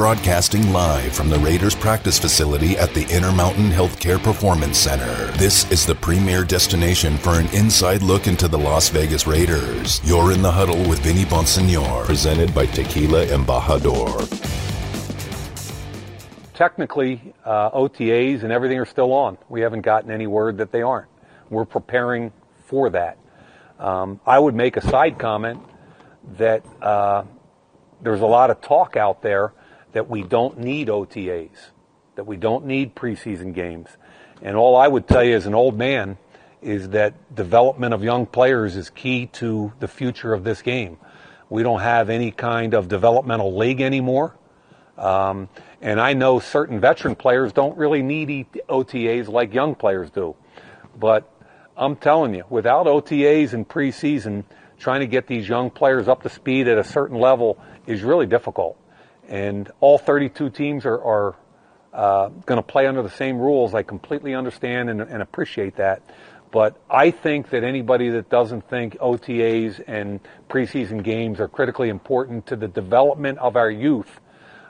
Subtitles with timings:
[0.00, 5.30] broadcasting live from the Raiders practice facility at the Intermountain Healthcare Performance Center.
[5.32, 10.00] This is the premier destination for an inside look into the Las Vegas Raiders.
[10.02, 14.26] You're in the huddle with Vinny Bonsignore, presented by Tequila Embajador.
[16.54, 19.36] Technically, uh, OTAs and everything are still on.
[19.50, 21.10] We haven't gotten any word that they aren't.
[21.50, 22.32] We're preparing
[22.64, 23.18] for that.
[23.78, 25.60] Um, I would make a side comment
[26.38, 27.24] that uh,
[28.00, 29.52] there's a lot of talk out there
[29.92, 31.70] that we don't need OTAs,
[32.14, 33.88] that we don't need preseason games.
[34.42, 36.18] And all I would tell you as an old man
[36.62, 40.98] is that development of young players is key to the future of this game.
[41.48, 44.36] We don't have any kind of developmental league anymore.
[44.96, 45.48] Um,
[45.80, 50.36] and I know certain veteran players don't really need OTAs like young players do.
[50.98, 51.32] But
[51.76, 54.44] I'm telling you, without OTAs and preseason,
[54.78, 58.26] trying to get these young players up to speed at a certain level is really
[58.26, 58.76] difficult.
[59.30, 61.36] And all 32 teams are, are
[61.94, 63.74] uh, going to play under the same rules.
[63.74, 66.02] I completely understand and, and appreciate that.
[66.50, 72.46] But I think that anybody that doesn't think OTAs and preseason games are critically important
[72.46, 74.20] to the development of our youth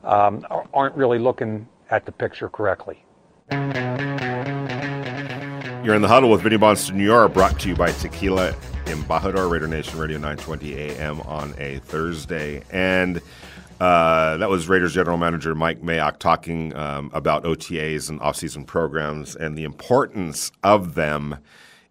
[0.04, 3.02] um, aren't really looking at the picture correctly.
[5.82, 8.52] You're in the huddle with Vinny Bonsignore, brought to you by Tequila
[8.84, 12.62] Embajador, Raider Nation Radio 920 AM on a Thursday.
[12.70, 13.22] And
[13.80, 19.34] uh, that was Raiders general manager Mike Mayock talking um, about OTAs and offseason programs
[19.34, 21.38] and the importance of them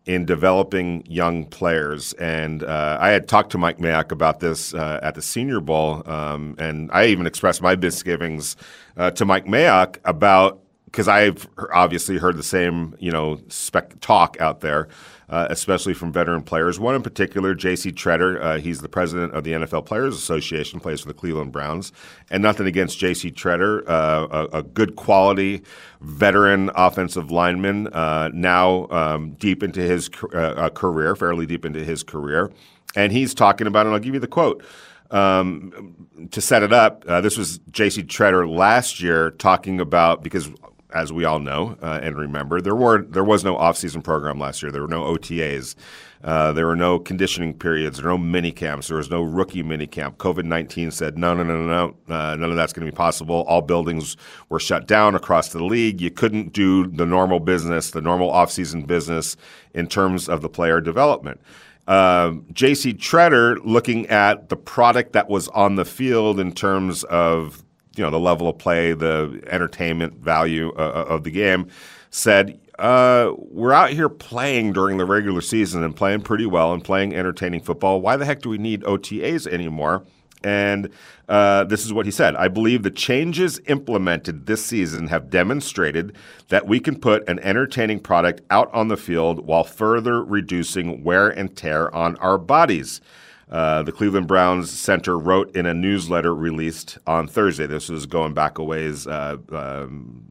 [0.05, 2.13] in developing young players.
[2.13, 6.03] And uh, I had talked to Mike Mayock about this uh, at the Senior Bowl,
[6.09, 8.55] um, and I even expressed my misgivings
[8.95, 14.37] uh, to Mike Mayock about because I've obviously heard the same, you know, spec talk
[14.39, 14.87] out there,
[15.29, 16.79] uh, especially from veteran players.
[16.79, 17.91] One in particular, J.C.
[17.91, 18.41] Tretter.
[18.41, 21.91] Uh, he's the president of the NFL Players Association, plays for the Cleveland Browns.
[22.29, 23.31] And nothing against J.C.
[23.31, 25.61] Tretter, uh, a, a, good quality
[26.01, 32.03] veteran offensive lineman, uh, now um, deep into his uh, career, fairly deep into his
[32.03, 32.51] career.
[32.95, 34.63] And he's talking about, and I'll give you the quote.
[35.11, 38.03] Um, to set it up, uh, this was J.C.
[38.03, 40.51] Tretter last year talking about because
[40.91, 44.61] as we all know uh, and remember, there were there was no off-season program last
[44.61, 44.71] year.
[44.71, 45.75] There were no OTAs.
[46.21, 47.97] Uh, there were no conditioning periods.
[47.97, 48.89] There were no mini camps.
[48.89, 50.17] There was no rookie mini camp.
[50.17, 52.13] COVID nineteen said no, no, no, no, no.
[52.13, 53.45] Uh, none of that's going to be possible.
[53.47, 54.17] All buildings
[54.49, 56.01] were shut down across the league.
[56.01, 59.37] You couldn't do the normal business, the normal off-season business
[59.73, 61.39] in terms of the player development.
[61.87, 62.93] Um, J.C.
[62.93, 67.63] Tretter looking at the product that was on the field in terms of
[67.99, 71.67] you know the level of play, the entertainment value uh, uh, of the game,
[72.11, 76.81] said uh, we're out here playing during the regular season and playing pretty well and
[76.81, 77.99] playing entertaining football.
[77.99, 80.05] Why the heck do we need OTAs anymore?
[80.45, 80.91] And
[81.27, 86.15] uh, this is what he said I believe the changes implemented this season have demonstrated
[86.47, 91.27] that we can put an entertaining product out on the field while further reducing wear
[91.27, 93.01] and tear on our bodies.
[93.49, 97.65] Uh, the Cleveland Browns center wrote in a newsletter released on Thursday.
[97.65, 100.23] This was going back a ways, uh, um,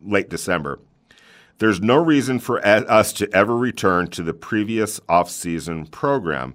[0.00, 0.80] late December.
[1.58, 6.54] There's no reason for us to ever return to the previous offseason program.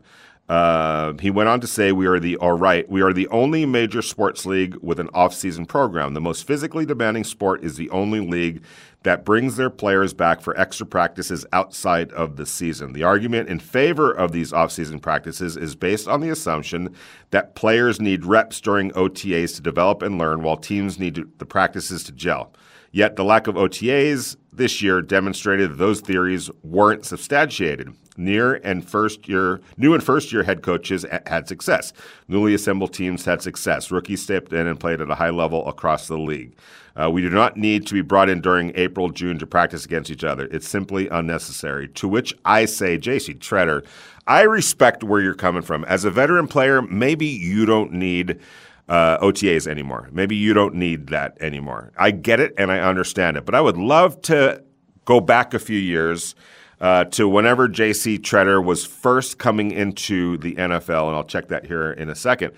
[0.50, 2.90] Uh, he went on to say, "We are the all right.
[2.90, 6.14] We are the only major sports league with an off-season program.
[6.14, 8.64] The most physically demanding sport is the only league
[9.04, 12.94] that brings their players back for extra practices outside of the season.
[12.94, 16.94] The argument in favor of these off-season practices is based on the assumption
[17.32, 22.04] that players need reps during OTAs to develop and learn, while teams need the practices
[22.06, 22.54] to gel."
[22.92, 27.94] Yet the lack of OTAs this year demonstrated those theories weren't substantiated.
[28.18, 31.94] Near and first year, new and first year head coaches had success.
[32.28, 33.92] Newly assembled teams had success.
[33.92, 36.56] Rookies stepped in and played at a high level across the league.
[36.96, 40.10] Uh, we do not need to be brought in during April, June to practice against
[40.10, 40.48] each other.
[40.50, 41.88] It's simply unnecessary.
[41.90, 43.86] To which I say, JC Tretter,
[44.26, 45.86] I respect where you're coming from.
[45.86, 48.40] As a veteran player, maybe you don't need
[48.88, 50.10] uh, OTAs anymore.
[50.12, 51.92] Maybe you don't need that anymore.
[51.98, 54.64] I get it and I understand it, but I would love to
[55.06, 56.36] go back a few years
[56.80, 58.20] uh, to whenever J.C.
[58.20, 62.54] Tretter was first coming into the NFL, and I'll check that here in a second.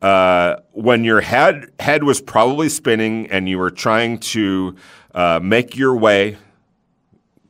[0.00, 4.76] Uh, when your head head was probably spinning and you were trying to
[5.14, 6.36] uh, make your way,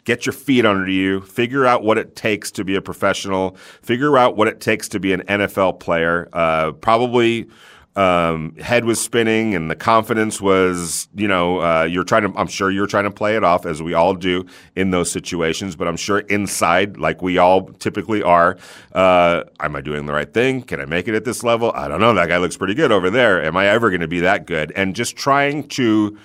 [0.04, 4.16] get your feet under you, figure out what it takes to be a professional, figure
[4.16, 6.28] out what it takes to be an NFL player.
[6.32, 7.48] Uh, probably
[7.96, 12.48] um, head was spinning and the confidence was, you know, uh, you're trying to, I'm
[12.48, 15.86] sure you're trying to play it off as we all do in those situations, but
[15.86, 18.58] I'm sure inside, like we all typically are,
[18.92, 20.62] uh, am I doing the right thing?
[20.62, 21.70] Can I make it at this level?
[21.72, 22.14] I don't know.
[22.14, 23.44] That guy looks pretty good over there.
[23.44, 24.72] Am I ever going to be that good?
[24.74, 26.18] And just trying to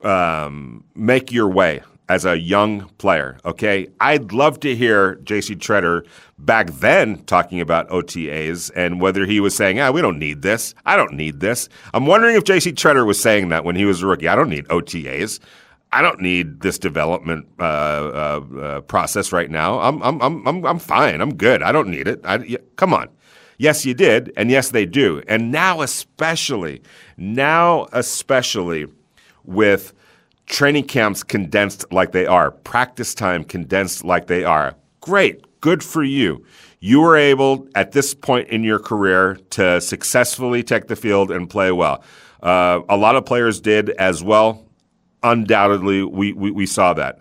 [0.00, 3.38] um, make your way as a young player.
[3.44, 5.56] Okay, I'd love to hear J.C.
[5.56, 6.06] Tretter
[6.38, 10.74] back then talking about OTAs and whether he was saying, "Ah, we don't need this.
[10.84, 12.72] I don't need this." I'm wondering if J.C.
[12.72, 14.28] Tretter was saying that when he was a rookie.
[14.28, 15.40] I don't need OTAs.
[15.92, 19.78] I don't need this development uh, uh, uh, process right now.
[19.80, 21.20] I'm, I'm, I'm, I'm fine.
[21.20, 21.62] I'm good.
[21.62, 22.20] I don't need it.
[22.24, 23.08] I, come on.
[23.58, 25.22] Yes, you did, and yes, they do.
[25.28, 26.82] And now, especially,
[27.16, 28.86] now, especially
[29.44, 29.94] with
[30.46, 34.74] training camps condensed like they are, practice time condensed like they are.
[35.00, 36.44] Great, good for you.
[36.80, 41.48] You were able at this point in your career to successfully take the field and
[41.50, 42.02] play well.
[42.42, 44.64] Uh, a lot of players did as well.
[45.22, 47.18] Undoubtedly, we, we, we saw that.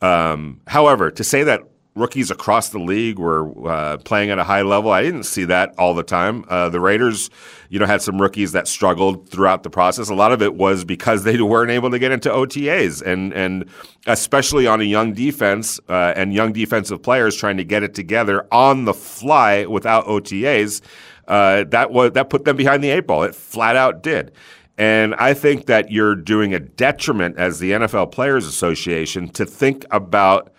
[0.00, 1.62] Um, however, to say that
[2.00, 4.90] rookies across the league were uh, playing at a high level.
[4.90, 6.44] I didn't see that all the time.
[6.48, 7.30] Uh, the Raiders,
[7.68, 10.08] you know, had some rookies that struggled throughout the process.
[10.08, 13.66] A lot of it was because they weren't able to get into OTAs, and and
[14.06, 18.46] especially on a young defense uh, and young defensive players trying to get it together
[18.50, 20.80] on the fly without OTAs.
[21.28, 23.22] Uh, that was that put them behind the eight ball.
[23.22, 24.32] It flat out did.
[24.80, 29.84] And I think that you're doing a detriment as the NFL Players Association to think
[29.90, 30.54] about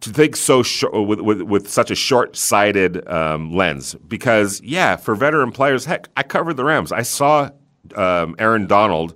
[0.00, 0.62] to think so
[0.92, 6.08] with, with, with such a short sighted um, lens because yeah, for veteran players, heck,
[6.16, 6.92] I covered the Rams.
[6.92, 7.50] I saw
[7.94, 9.14] um, Aaron Donald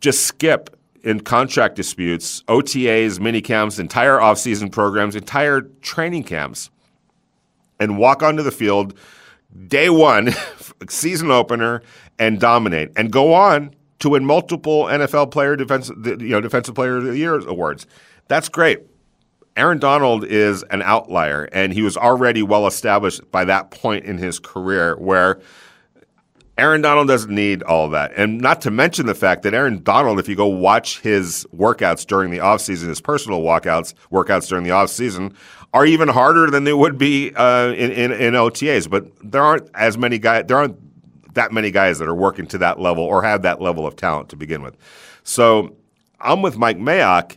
[0.00, 6.70] just skip in contract disputes, OTAs, mini camps, entire offseason programs, entire training camps,
[7.78, 8.98] and walk onto the field
[9.68, 10.30] day one,
[10.88, 11.82] season opener,
[12.18, 16.96] and dominate, and go on to win multiple NFL player defense, you know, defensive player
[16.96, 17.86] of the year awards.
[18.28, 18.80] That's great.
[19.56, 24.18] Aaron Donald is an outlier, and he was already well established by that point in
[24.18, 25.40] his career where
[26.58, 28.12] Aaron Donald doesn't need all that.
[28.16, 32.06] And not to mention the fact that Aaron Donald, if you go watch his workouts
[32.06, 35.34] during the offseason, his personal walkouts, workouts during the offseason,
[35.74, 38.88] are even harder than they would be uh, in, in, in OTAs.
[38.88, 42.58] But there aren't as many guys, there aren't that many guys that are working to
[42.58, 44.76] that level or have that level of talent to begin with.
[45.24, 45.76] So
[46.20, 47.36] I'm with Mike Mayock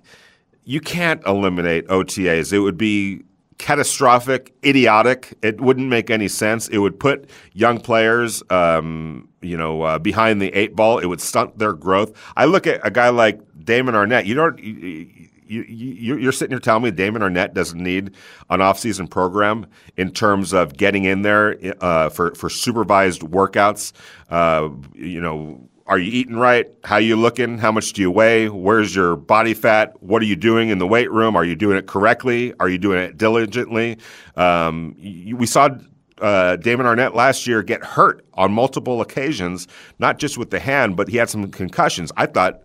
[0.69, 2.53] you can't eliminate OTAs.
[2.53, 3.23] It would be
[3.57, 5.33] catastrophic, idiotic.
[5.41, 6.67] It wouldn't make any sense.
[6.67, 10.99] It would put young players, um, you know, uh, behind the eight ball.
[10.99, 12.15] It would stunt their growth.
[12.37, 14.27] I look at a guy like Damon Arnette.
[14.27, 14.59] You don't.
[14.59, 18.11] You, you, are sitting here telling me Damon Arnette doesn't need
[18.51, 19.65] an offseason program
[19.97, 23.91] in terms of getting in there uh, for, for supervised workouts,
[24.29, 26.67] uh, you know, are you eating right?
[26.83, 27.57] How you looking?
[27.57, 28.47] How much do you weigh?
[28.47, 30.01] Where's your body fat?
[30.03, 31.35] What are you doing in the weight room?
[31.35, 32.53] Are you doing it correctly?
[32.59, 33.97] Are you doing it diligently?
[34.35, 35.69] Um, we saw
[36.21, 40.95] uh, Damon Arnette last year get hurt on multiple occasions, not just with the hand,
[40.95, 42.11] but he had some concussions.
[42.15, 42.61] I thought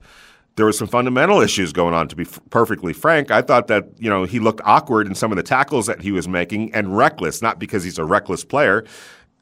[0.56, 2.08] there were some fundamental issues going on.
[2.08, 5.32] To be f- perfectly frank, I thought that you know he looked awkward in some
[5.32, 8.84] of the tackles that he was making and reckless, not because he's a reckless player.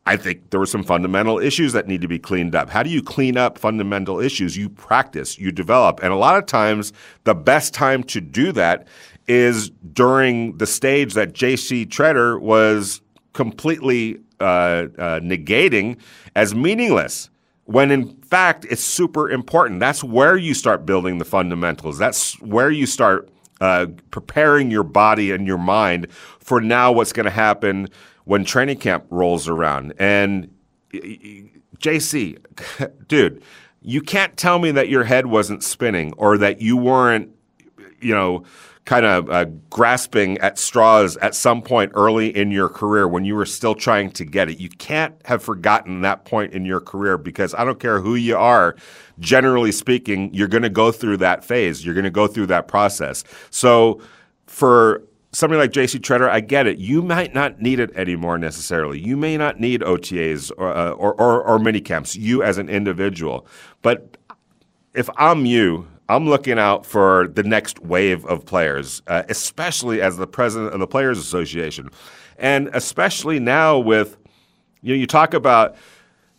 [0.05, 2.71] I think there were some fundamental issues that need to be cleaned up.
[2.71, 4.57] How do you clean up fundamental issues?
[4.57, 6.01] You practice, you develop.
[6.03, 6.93] And a lot of times,
[7.25, 8.89] the best time to do that
[9.29, 11.87] is during the stage that J.C.
[11.87, 13.01] Tretter was
[13.33, 15.99] completely uh, uh, negating
[16.35, 17.31] as meaningless,
[17.67, 19.79] when in fact it's super important.
[19.79, 21.97] That's where you start building the fundamentals.
[21.97, 23.31] That's where you start
[23.61, 26.09] uh, preparing your body and your mind
[26.41, 27.87] for now what's going to happen
[28.25, 29.95] when training camp rolls around.
[29.99, 30.55] And
[31.79, 32.39] JC,
[33.09, 33.43] dude,
[33.81, 37.31] you can't tell me that your head wasn't spinning or that you weren't,
[38.01, 38.45] you know,
[38.85, 43.35] kind of uh, grasping at straws at some point early in your career when you
[43.35, 44.59] were still trying to get it.
[44.59, 48.37] You can't have forgotten that point in your career because I don't care who you
[48.37, 48.75] are,
[49.21, 51.85] generally speaking, you're going to go through that phase.
[51.85, 53.23] You're going to go through that process.
[53.51, 54.01] So
[54.47, 55.03] for
[55.33, 56.79] somebody like JC Tretter, I get it.
[56.79, 59.01] You might not need it anymore necessarily.
[59.01, 62.69] You may not need OTAs or, uh, or, or, or mini camps, you as an
[62.69, 63.47] individual.
[63.81, 64.19] But
[64.95, 70.19] if I'm you, I'm looking out for the next wave of players, uh, especially as
[70.19, 71.89] the president of the Players Association.
[72.37, 74.19] And especially now with,
[74.83, 75.77] you know, you talk about,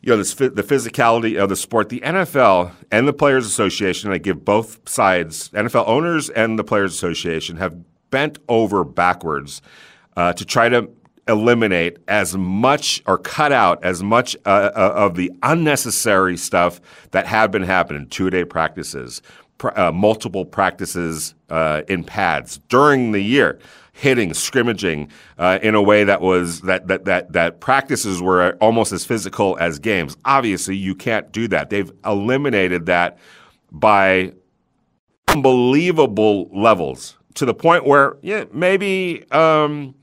[0.01, 1.89] you know, this, the physicality of the sport.
[1.89, 6.93] The NFL and the Players Association, I give both sides, NFL owners and the Players
[6.93, 7.75] Association, have
[8.13, 9.60] bent over backwards
[10.15, 10.88] uh, to try to
[11.27, 16.79] eliminate as much or cut out as much uh, uh, of the unnecessary stuff
[17.10, 19.24] that had been happening two day practices,
[19.58, 23.60] pr- uh, multiple practices uh, in pads during the year.
[23.96, 28.91] Hitting, scrimmaging uh, in a way that was that, that that that practices were almost
[28.91, 30.17] as physical as games.
[30.25, 31.70] Obviously, you can't do that.
[31.70, 33.20] They've eliminated that
[33.72, 34.34] by
[35.27, 39.95] unbelievable levels to the point where yeah, maybe um,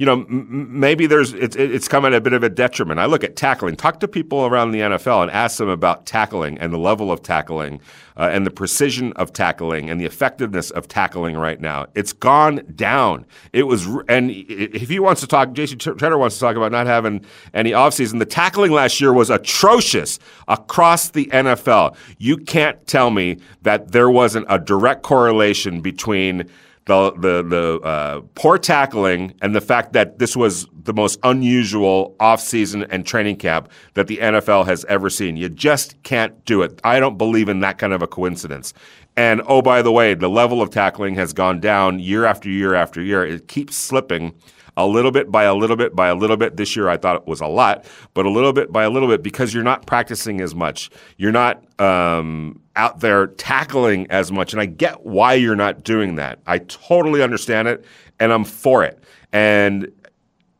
[0.00, 2.98] you know, m- maybe there's it's it's come at a bit of a detriment.
[2.98, 3.76] I look at tackling.
[3.76, 7.22] Talk to people around the NFL and ask them about tackling and the level of
[7.22, 7.82] tackling
[8.16, 11.84] uh, and the precision of tackling and the effectiveness of tackling right now.
[11.94, 13.26] It's gone down.
[13.52, 15.76] It was, and if he wants to talk, J.C.
[15.76, 18.20] Tretter wants to talk about not having any offseason.
[18.20, 21.94] The tackling last year was atrocious across the NFL.
[22.16, 26.48] You can't tell me that there wasn't a direct correlation between
[26.90, 32.16] the the the uh, poor tackling and the fact that this was the most unusual
[32.18, 35.36] offseason and training camp that the NFL has ever seen.
[35.36, 36.80] You just can't do it.
[36.82, 38.74] I don't believe in that kind of a coincidence.
[39.16, 42.74] And oh, by the way, the level of tackling has gone down year after year
[42.74, 43.24] after year.
[43.24, 44.34] It keeps slipping
[44.76, 46.56] a little bit by a little bit by a little bit.
[46.56, 47.84] This year I thought it was a lot,
[48.14, 50.90] but a little bit by a little bit because you're not practicing as much.
[51.16, 54.52] You're not um, out there tackling as much.
[54.52, 56.38] And I get why you're not doing that.
[56.46, 57.84] I totally understand it
[58.18, 59.02] and I'm for it.
[59.32, 59.90] And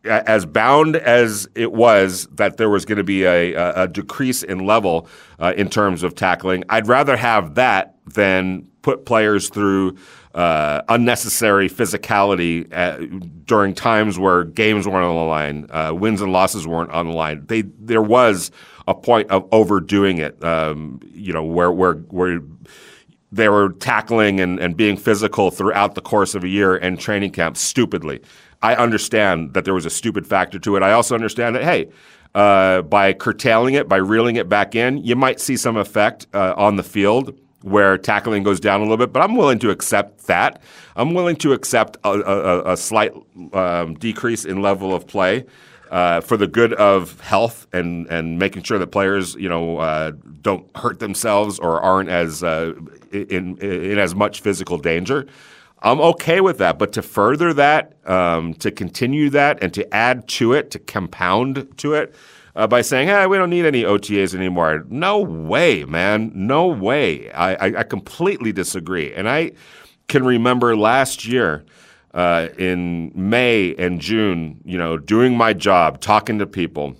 [0.04, 3.52] as bound as it was that there was going to be a,
[3.82, 5.06] a, decrease in level
[5.38, 9.96] uh, in terms of tackling, I'd rather have that than put players through
[10.34, 13.06] uh, unnecessary physicality at, uh,
[13.44, 17.12] during times where games weren't on the line, uh, wins and losses weren't on the
[17.12, 17.44] line.
[17.46, 18.50] They there was
[18.86, 20.42] a point of overdoing it.
[20.42, 22.40] Um, you know where where where
[23.32, 27.30] they were tackling and, and being physical throughout the course of a year and training
[27.30, 28.20] camp stupidly.
[28.62, 30.82] I understand that there was a stupid factor to it.
[30.82, 31.90] I also understand that hey.
[32.32, 36.54] Uh, by curtailing it, by reeling it back in, you might see some effect uh,
[36.56, 40.26] on the field where tackling goes down a little bit, but I'm willing to accept
[40.28, 40.62] that.
[40.94, 43.12] I'm willing to accept a, a, a slight
[43.52, 45.44] um, decrease in level of play
[45.90, 50.12] uh, for the good of health and, and making sure that players, you know, uh,
[50.40, 52.72] don't hurt themselves or aren't as uh,
[53.12, 55.26] in, in as much physical danger.
[55.82, 60.28] I'm okay with that, but to further that, um, to continue that, and to add
[60.28, 62.14] to it, to compound to it,
[62.54, 66.32] uh, by saying, "Hey, we don't need any OTAs anymore." No way, man.
[66.34, 67.30] No way.
[67.30, 69.12] I, I, I completely disagree.
[69.14, 69.52] And I
[70.08, 71.64] can remember last year
[72.12, 76.96] uh, in May and June, you know, doing my job, talking to people.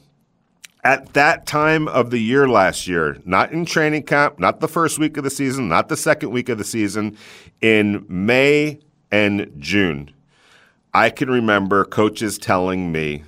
[0.83, 4.99] At that time of the year last year, not in training camp, not the first
[4.99, 7.19] week of the season, not the second week of the season,
[7.61, 10.11] in May and June,
[10.95, 13.25] I can remember coaches telling me,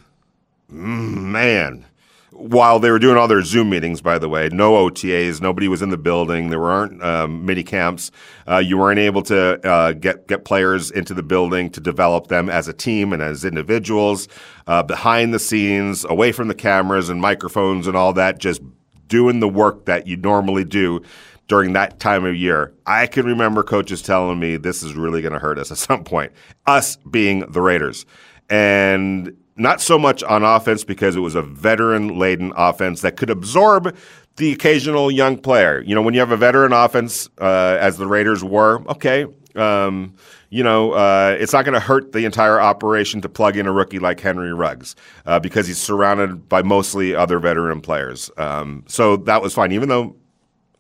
[0.72, 1.84] mm, man,
[2.32, 5.82] while they were doing all their Zoom meetings, by the way, no OTAs, nobody was
[5.82, 8.10] in the building, there weren't um, mini camps.
[8.48, 12.48] Uh, you weren't able to uh, get get players into the building to develop them
[12.48, 14.28] as a team and as individuals,
[14.66, 18.62] uh, behind the scenes, away from the cameras and microphones and all that, just
[19.08, 21.00] doing the work that you normally do
[21.48, 22.72] during that time of year.
[22.86, 26.02] I can remember coaches telling me this is really going to hurt us at some
[26.02, 26.32] point.
[26.66, 28.06] Us being the Raiders.
[28.48, 33.30] And not so much on offense because it was a veteran laden offense that could
[33.30, 33.96] absorb
[34.36, 35.82] the occasional young player.
[35.82, 40.14] You know, when you have a veteran offense, uh, as the Raiders were, okay, um,
[40.48, 43.72] you know, uh, it's not going to hurt the entire operation to plug in a
[43.72, 48.30] rookie like Henry Ruggs uh, because he's surrounded by mostly other veteran players.
[48.36, 50.16] Um, so that was fine, even though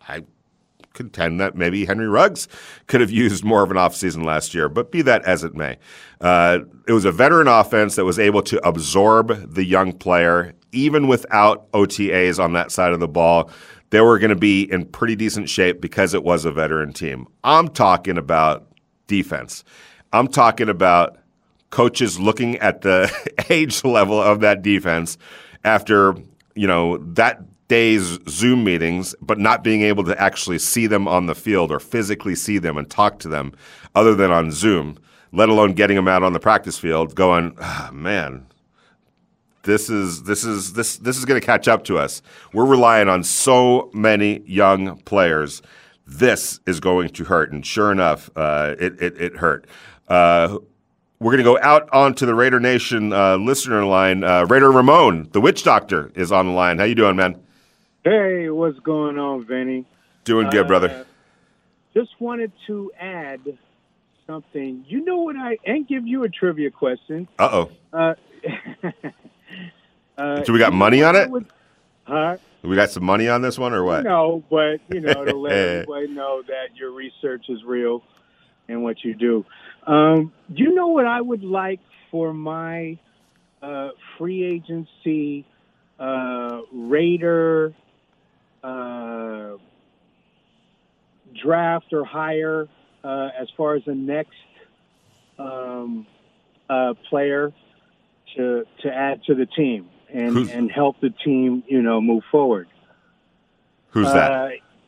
[0.08, 0.24] I
[0.92, 2.48] contend that maybe Henry Ruggs
[2.86, 5.78] could have used more of an offseason last year, but be that as it may.
[6.20, 11.08] Uh, it was a veteran offense that was able to absorb the young player, even
[11.08, 13.50] without OTAs on that side of the ball.
[13.90, 17.26] They were going to be in pretty decent shape because it was a veteran team.
[17.44, 18.66] I'm talking about
[19.06, 19.64] defense.
[20.12, 21.18] I'm talking about
[21.70, 23.10] coaches looking at the
[23.50, 25.18] age level of that defense
[25.64, 26.14] after
[26.54, 27.40] you know that
[27.72, 31.80] days Zoom meetings, but not being able to actually see them on the field or
[31.80, 33.50] physically see them and talk to them
[33.94, 34.98] other than on Zoom,
[35.32, 38.46] let alone getting them out on the practice field, going, oh, man,
[39.62, 42.20] this is this is this this is going to catch up to us.
[42.52, 45.62] We're relying on so many young players.
[46.06, 49.66] This is going to hurt, and sure enough, uh, it, it, it hurt.
[50.08, 50.58] Uh,
[51.20, 54.24] we're going to go out onto the Raider Nation uh, listener line.
[54.24, 56.78] Uh, Raider Ramon, the witch doctor, is on the line.
[56.78, 57.40] How you doing, man?
[58.04, 59.86] Hey, what's going on, Vinny?
[60.24, 61.06] Doing good, uh, brother.
[61.94, 63.40] Just wanted to add
[64.26, 64.84] something.
[64.88, 67.28] You know what I and give you a trivia question.
[67.38, 67.70] Uh-oh.
[67.92, 68.14] Uh
[70.18, 71.30] uh, So we got money on it?
[71.30, 71.46] would-
[72.04, 72.38] huh?
[72.62, 74.02] We got some money on this one or what?
[74.04, 78.02] No, but you know to let everybody know that your research is real
[78.68, 79.44] and what you do.
[79.86, 81.80] Um, do you know what I would like
[82.10, 82.98] for my
[83.62, 85.44] uh, free agency
[85.98, 87.74] uh, Raider
[88.62, 89.56] uh,
[91.42, 92.68] draft or hire
[93.04, 94.30] uh, as far as the next
[95.38, 96.06] um,
[96.68, 97.52] uh, player
[98.36, 102.22] to to add to the team and, Who's- and help the team, you know, move
[102.30, 102.68] forward.
[103.90, 104.30] Who's that?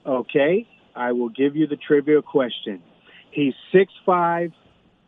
[0.07, 2.83] Uh, okay, I will give you the trivia question.
[3.31, 4.53] He's 6'5",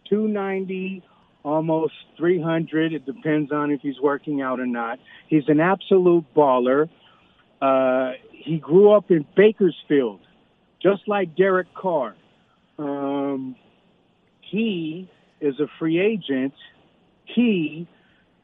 [0.09, 1.03] 290,
[1.45, 2.93] almost 300.
[2.93, 4.99] It depends on if he's working out or not.
[5.29, 6.89] He's an absolute baller.
[7.61, 10.21] Uh, he grew up in Bakersfield,
[10.83, 12.15] just like Derek Carr.
[12.79, 13.57] Um,
[14.41, 15.11] he
[15.41, 16.55] is a free agent.
[17.25, 17.89] He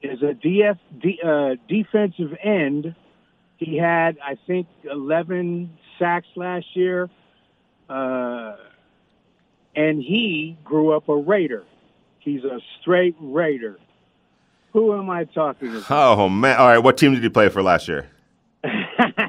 [0.03, 2.95] is a DF, D, uh, defensive end.
[3.59, 7.09] He had, I think, 11 sacks last year.
[7.89, 8.57] Uh,
[9.77, 11.65] and he grew up a Raider.
[12.19, 13.79] He's a straight Raider.
[14.73, 15.91] Who am I talking about?
[15.91, 16.57] Oh man!
[16.57, 18.09] All right, what team did he play for last year?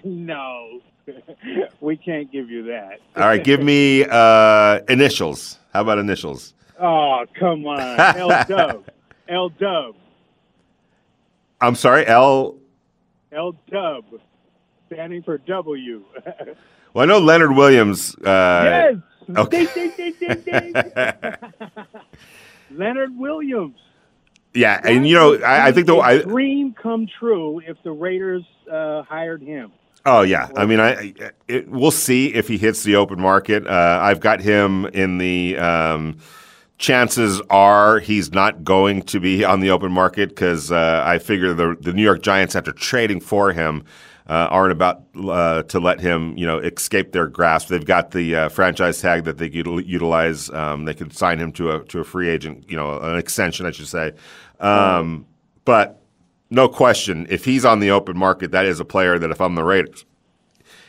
[0.08, 0.82] no,
[1.82, 3.00] we can't give you that.
[3.16, 5.60] All right, give me uh, initials.
[5.74, 6.54] How about initials?
[6.80, 8.00] Oh, come on.
[8.18, 8.86] L Dub.
[9.30, 9.96] L Dub.
[11.62, 12.58] I'm sorry, L.
[13.32, 14.06] L Dub.
[14.88, 16.04] Standing for W.
[16.94, 18.16] Well, I know Leonard Williams.
[18.16, 18.92] Uh,
[19.28, 19.38] yes.
[19.38, 19.66] okay.
[19.66, 21.36] Ding, ding, ding, ding, ding.
[22.72, 23.78] Leonard Williams.
[24.54, 28.44] Yeah, and you know, I, I think the I, dream come true if the Raiders
[28.72, 29.72] uh, hired him.
[30.06, 31.14] Oh yeah, I mean, I
[31.48, 33.66] it, we'll see if he hits the open market.
[33.66, 35.58] Uh, I've got him in the.
[35.58, 36.18] Um,
[36.80, 41.54] chances are he's not going to be on the open market because uh, I figure
[41.54, 43.86] the the New York Giants, after trading for him,
[44.28, 47.70] uh, aren't about uh, to let him, you know, escape their grasp.
[47.70, 50.50] They've got the uh, franchise tag that they could utilize.
[50.50, 53.66] Um, they could sign him to a to a free agent, you know, an extension,
[53.66, 54.12] I should say.
[54.60, 55.26] Um,
[55.64, 56.03] but
[56.54, 59.56] no question, if he's on the open market, that is a player that if I'm
[59.56, 60.06] the Raiders,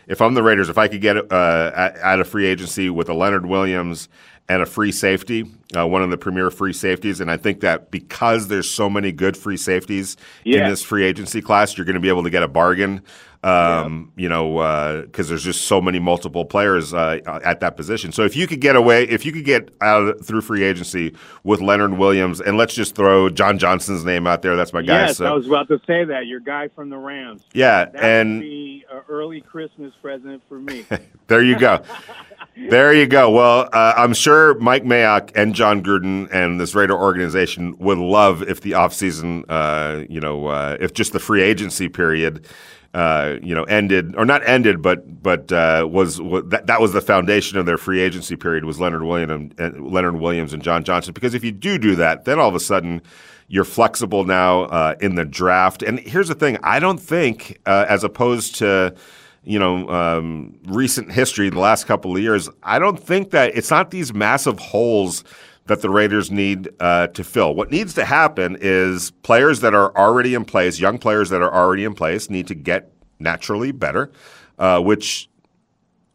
[0.07, 3.09] if I'm the Raiders, if I could get uh, at, at a free agency with
[3.09, 4.09] a Leonard Williams
[4.49, 7.91] and a free safety, uh, one of the premier free safeties, and I think that
[7.91, 12.01] because there's so many good free safeties in this free agency class, you're going to
[12.01, 13.03] be able to get a bargain.
[13.43, 18.11] Um, You know, because there's just so many multiple players uh, at that position.
[18.11, 21.61] So if you could get away, if you could get out through free agency with
[21.61, 24.57] Leonard Williams, and let's just throw John Johnson's name out there.
[24.57, 25.07] That's my guy.
[25.07, 26.27] yes, so I was about to say that.
[26.27, 27.43] Your guy from the Rams.
[27.53, 30.87] yeah, That and would be an early Christmas present for me.
[31.27, 31.83] There you go.
[32.57, 33.31] there you go.
[33.31, 38.43] Well, uh, I'm sure Mike Mayock and Jon Gruden and this Raider organization would love
[38.43, 42.47] if the offseason, uh, you know, uh, if just the free agency period,
[42.95, 46.93] uh, you know, ended or not ended, but but uh, was, was that, that was
[46.93, 50.85] the foundation of their free agency period was Leonard Williams and Leonard Williams and John
[50.85, 51.13] Johnson.
[51.13, 53.03] Because if you do do that, then all of a sudden
[53.49, 55.83] you're flexible now uh, in the draft.
[55.83, 58.95] And here's the thing: I don't think, uh, as opposed to
[59.45, 63.71] you know, um, recent history, the last couple of years, I don't think that it's
[63.71, 65.25] not these massive holes
[65.67, 67.55] that the Raiders need uh, to fill.
[67.55, 71.53] What needs to happen is players that are already in place, young players that are
[71.53, 74.11] already in place, need to get naturally better,
[74.59, 75.29] uh, which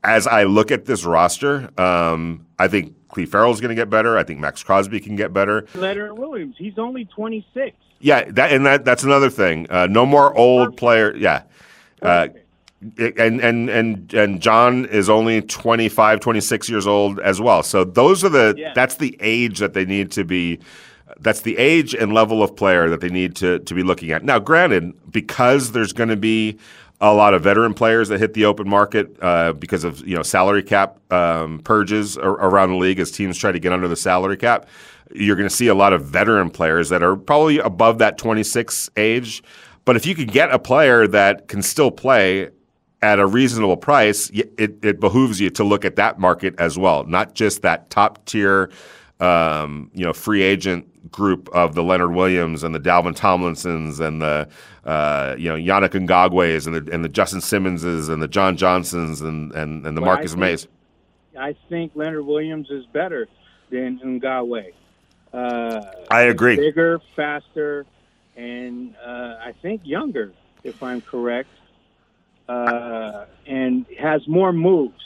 [0.03, 4.17] as I look at this roster, um, I think Clelin Ferrell's going to get better.
[4.17, 5.65] I think Maxx Crosby can get better.
[5.73, 6.55] Leonard Williams.
[6.57, 7.75] He's only 26.
[8.01, 9.67] Yeah, that and that that's another thing.
[9.69, 11.13] Uh, no more old player.
[11.15, 11.43] Yeah.
[12.01, 12.29] Uh,
[12.97, 17.61] and and and and John is only 25, 26 years old as well.
[17.63, 18.71] So those are the Yeah.
[18.73, 20.59] that's the age that they need to be
[21.19, 24.23] that's the age and level of player that they need to to be looking at.
[24.23, 26.57] Now, granted, because there's going to be
[27.01, 30.23] a lot of veteran players that hit the open market uh, because of you know
[30.23, 33.95] salary cap um, purges ar- around the league as teams try to get under the
[33.95, 34.67] salary cap.
[35.13, 38.89] You're going to see a lot of veteran players that are probably above that 26
[38.95, 39.41] age.
[39.85, 42.49] But if you could get a player that can still play
[43.01, 47.03] at a reasonable price, it, it behooves you to look at that market as well,
[47.05, 48.69] not just that top tier,
[49.19, 54.21] um, you know, free agent group of the Leonard Williams and the Dalvin Tomlinsons and
[54.21, 54.47] the
[54.85, 59.21] uh, you know Yannick Ngakoue's and the and the Justin Simmonses and the John Johnsons
[59.21, 60.67] and and, and the I Marcus think- Mays.
[61.37, 63.27] I think Leonard Williams is better
[63.69, 64.73] than Ngakoue.
[65.31, 65.81] Uh,
[66.11, 66.57] I agree.
[66.57, 67.85] Bigger, faster,
[68.35, 70.33] and uh, I think younger,
[70.63, 71.49] if I'm correct,
[74.09, 75.03] has more moves.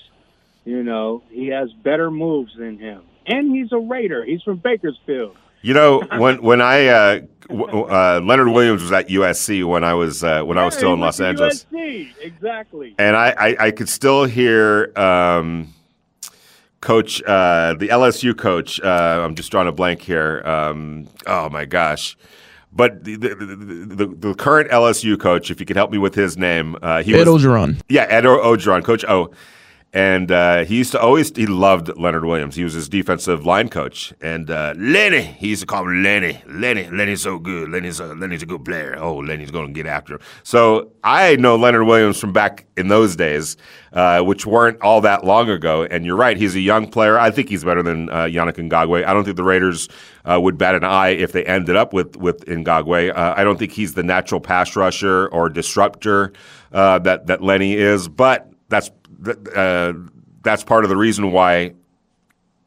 [0.65, 4.23] You know, he has better moves than him, and he's a Raider.
[4.23, 5.35] He's from Bakersfield.
[5.61, 10.43] You know, when when I uh, Leonard Williams was at USC when I was uh,
[10.43, 11.65] when yeah, I was still in Los Angeles.
[11.71, 12.11] USC.
[12.21, 12.95] Exactly.
[12.97, 15.73] And I, I, I could still hear um,
[16.81, 18.79] coach, uh, the LSU coach.
[18.81, 20.41] Uh, I'm just drawing a blank here.
[20.45, 22.17] Um, oh my gosh.
[22.75, 26.38] But the, the, the, the, current LSU coach, if you could help me with his
[26.38, 27.79] name, uh, he Ed was Orgeron.
[27.88, 29.31] Yeah, Ed Orgeron, Coach O.
[29.95, 32.56] And uh, he used to always he loved Leonard Williams.
[32.56, 34.12] He was his defensive line coach.
[34.21, 36.41] And uh, Lenny, he used to call him Lenny.
[36.47, 37.69] Lenny, Lenny's so good.
[37.69, 38.97] Lenny's a, Lenny's a good player.
[38.97, 40.21] Oh, Lenny's going to get after him.
[40.41, 43.56] So I know Leonard Williams from back in those days,
[43.91, 45.84] uh, which weren't all that long ago.
[45.84, 47.19] And you're right, he's a young player.
[47.19, 49.06] I think he's better than uh, Yannick Ngakoue.
[49.06, 49.89] I don't think the Raiders
[50.25, 53.15] uh, would bat an eye if they ended up with with Ngakoue.
[53.15, 56.34] Uh, I don't think he's the natural pass rusher or disruptor
[56.71, 58.89] uh, that that Lenny is, but that's
[59.56, 59.93] uh,
[60.43, 61.73] that's part of the reason why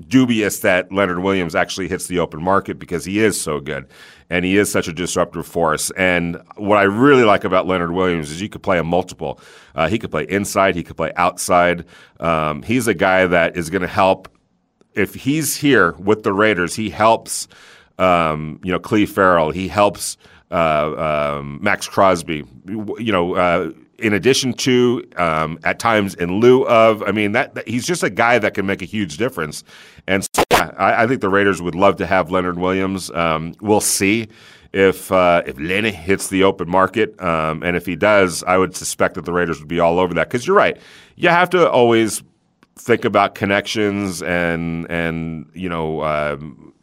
[0.08, 3.86] dubious that Leonard Williams actually hits the open market because he is so good
[4.28, 5.90] and he is such a disruptive force.
[5.92, 9.40] And what I really like about Leonard Williams is you could play a multiple.
[9.74, 11.84] Uh, he could play inside, he could play outside.
[12.20, 14.28] Um, he's a guy that is going to help.
[14.94, 17.48] If he's here with the Raiders, he helps.
[17.98, 19.50] Um, you know, Clelin Ferrell.
[19.50, 20.18] He helps
[20.50, 22.44] uh, um, Maxx Crosby.
[22.66, 27.02] You know uh, in addition to, um, at times in lieu of.
[27.02, 29.64] I mean, that, that, he's just a guy that can make a huge difference.
[30.06, 33.10] And so, yeah, I, I, think the Raiders would love to have Leonard Williams.
[33.10, 34.28] Um, we'll see
[34.72, 38.76] if uh, if Lenny hits the open market, um, and if he does, I would
[38.76, 40.28] suspect that the Raiders would be all over that.
[40.28, 40.76] Because you're right,
[41.16, 42.22] you have to always
[42.76, 46.00] think about connections and and you know.
[46.00, 46.36] Uh,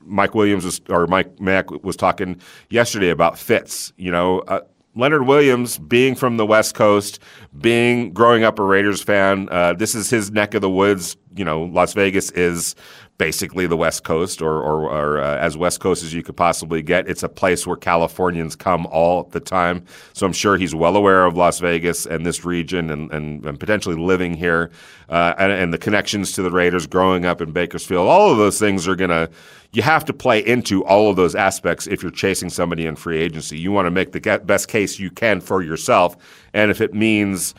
[0.05, 3.93] Mike Williams was, or Mike Mack was talking yesterday about fits.
[3.95, 4.59] You know, uh,
[4.95, 7.19] Leonard Williams, being from the West Coast,
[7.59, 11.17] being growing up a Raiders fan, uh, this is his neck of the woods.
[11.35, 12.75] You know, Las Vegas is
[13.17, 16.81] basically the West Coast, or, or, or uh, as West Coast as you could possibly
[16.81, 17.07] get.
[17.07, 19.85] It's a place where Californians come all the time.
[20.13, 23.59] So I'm sure he's well aware of Las Vegas and this region and, and, and
[23.59, 24.71] potentially living here
[25.09, 28.07] uh, and, and the connections to the Raiders growing up in Bakersfield.
[28.07, 29.29] All of those things are going to,
[29.73, 33.19] you have to play into all of those aspects if you're chasing somebody in free
[33.19, 33.59] agency.
[33.59, 36.17] You want to make the best case you can for yourself.
[36.53, 37.53] And if it means,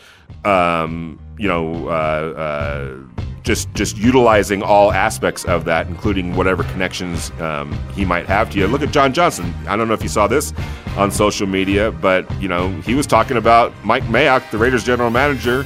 [0.44, 3.13] um, you know, uh, uh,
[3.44, 8.58] just just utilizing all aspects of that, including whatever connections um, he might have to
[8.58, 8.66] you.
[8.66, 9.54] Look at John Johnson.
[9.68, 10.52] I don't know if you saw this
[10.96, 15.10] on social media, but you know he was talking about Mike Mayock, the Raiders general
[15.10, 15.64] manager,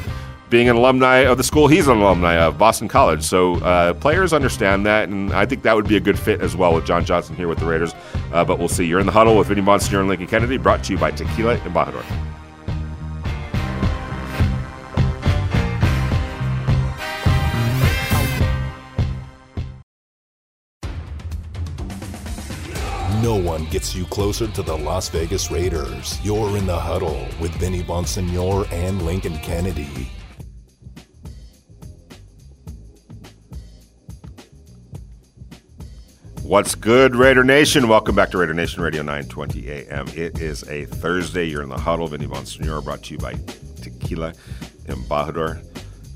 [0.51, 3.23] being an alumni of the school he's an alumni of, Boston College.
[3.23, 6.57] So uh, players understand that, and I think that would be a good fit as
[6.57, 7.95] well with John Johnson here with the Raiders.
[8.33, 8.85] Uh, but we'll see.
[8.85, 11.59] You're in the huddle with Vinny Bonsignore and Lincoln Kennedy, brought to you by Tequila
[11.59, 12.28] Embajador.
[23.29, 26.19] No one gets you closer to the Las Vegas Raiders.
[26.25, 30.11] You're in the huddle with Vinny Bonsignore and Lincoln Kennedy.
[36.43, 37.87] What's good, Raider Nation?
[37.87, 40.09] Welcome back to Raider Nation Radio 920 AM.
[40.17, 41.45] It is a Thursday.
[41.45, 42.09] You're in the huddle.
[42.09, 43.35] Vinny Bonsignore brought to you by
[43.83, 44.33] Tequila
[44.87, 45.63] Embajador.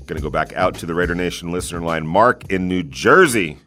[0.07, 2.07] Going to go back out to the Raider Nation listener line.
[2.07, 3.59] Mark in New Jersey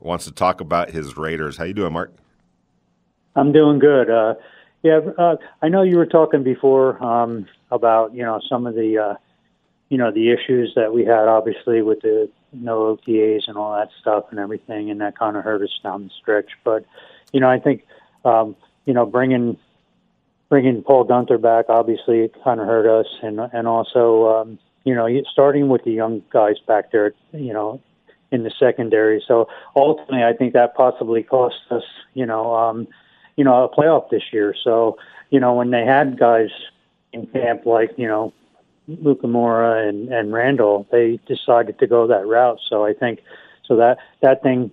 [0.00, 1.56] wants to talk about his Raiders.
[1.56, 2.16] How you doing, Mark?
[3.36, 4.10] I'm doing good.
[4.10, 4.34] Uh,
[4.82, 8.98] yeah, uh, I know you were talking before um, about you know some of the
[8.98, 9.14] uh,
[9.88, 13.90] you know the issues that we had, obviously with the no OTAs and all that
[14.00, 16.50] stuff and everything, and that kind of hurt us down the stretch.
[16.64, 16.84] But
[17.32, 17.84] you know, I think
[18.24, 19.58] um, you know bringing
[20.48, 24.94] bringing Paul Guenther back obviously it kind of hurt us, and and also um, you
[24.94, 27.80] know starting with the young guys back there, you know.
[28.32, 31.82] In the secondary, so ultimately, I think that possibly cost us,
[32.14, 32.86] you know, um,
[33.36, 34.54] you know, a playoff this year.
[34.64, 34.98] So,
[35.30, 36.50] you know, when they had guys
[37.12, 38.32] in camp like, you know,
[38.88, 42.58] Mukamura and, and Randall, they decided to go that route.
[42.68, 43.20] So I think
[43.64, 44.70] so that that thing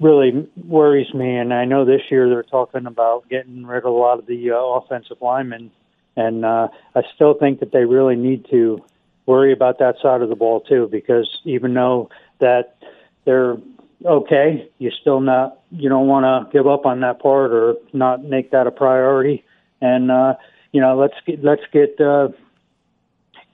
[0.00, 1.36] really worries me.
[1.36, 4.50] And I know this year they're talking about getting rid of a lot of the
[4.50, 5.70] uh, offensive linemen,
[6.16, 8.82] and uh, I still think that they really need to
[9.26, 12.08] worry about that side of the ball too, because even though
[12.38, 12.76] that
[13.24, 13.56] they're
[14.04, 14.70] okay.
[14.78, 18.50] You still not you don't want to give up on that part or not make
[18.50, 19.44] that a priority.
[19.80, 20.34] And uh,
[20.72, 22.28] you know, let's get let's get uh,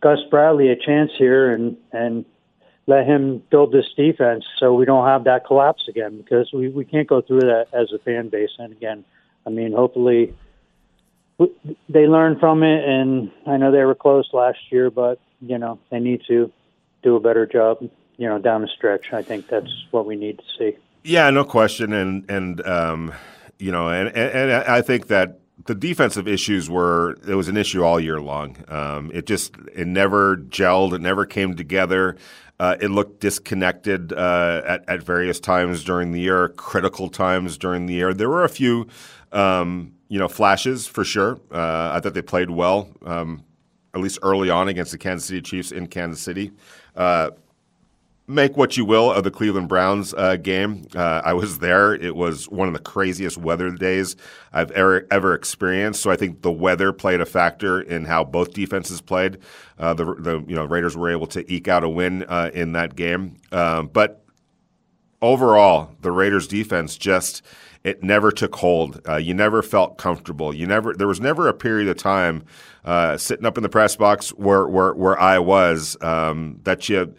[0.01, 2.25] Gus Bradley a chance here and and
[2.87, 6.85] let him build this defense so we don't have that collapse again because we we
[6.85, 8.51] can't go through that as a fan base.
[8.59, 9.05] And again,
[9.47, 10.35] I mean, hopefully
[11.89, 12.85] they learn from it.
[12.89, 16.51] And I know they were close last year, but you know they need to
[17.03, 17.89] do a better job
[18.23, 19.13] you know, down the stretch.
[19.13, 20.77] I think that's what we need to see.
[21.03, 21.93] Yeah, no question.
[21.93, 23.13] And and um,
[23.59, 27.57] you know, and, and, and I think that the defensive issues were it was an
[27.57, 28.59] issue all year long.
[28.69, 30.93] Um, it just it never gelled.
[30.93, 32.17] It never came together.
[32.61, 37.87] Uh, it looked disconnected uh, at, at various times during the year, critical times during
[37.87, 38.15] the year.
[38.15, 38.87] There were a few,
[39.33, 41.41] um, you know, flashes for sure.
[41.51, 43.43] Uh, I thought they played well, um,
[43.95, 46.53] at least early on against the Kansas City Chiefs in Kansas City.
[48.29, 50.87] Make what you will of the Cleveland Browns uh, game.
[50.95, 51.93] Uh, I was there.
[51.93, 54.15] It was one of the craziest weather days
[54.53, 56.01] I've ever ever experienced.
[56.03, 59.39] So I think the weather played a factor in how both defenses played.
[59.77, 62.73] Uh, the, the you know Raiders were able to eke out a win uh, in
[62.73, 64.25] that game, um, but
[65.21, 67.43] overall, the Raiders defense just
[67.83, 69.01] it never took hold.
[69.09, 70.55] Uh, you never felt comfortable.
[70.55, 72.45] You never there was never a period of time
[72.85, 77.15] uh, sitting up in the press box where where, where I was um, that you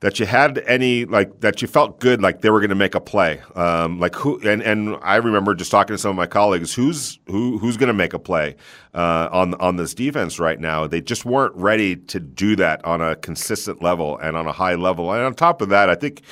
[0.00, 2.94] that you had any like that you felt good like they were going to make
[2.94, 3.40] a play.
[3.54, 7.18] Um, like who and, and I remember just talking to some of my colleagues who's
[7.26, 8.56] who who's going to make a play
[8.94, 10.86] uh, on on this defense right now?
[10.86, 14.74] They just weren't ready to do that on a consistent level and on a high
[14.74, 15.12] level.
[15.12, 16.22] And on top of that I think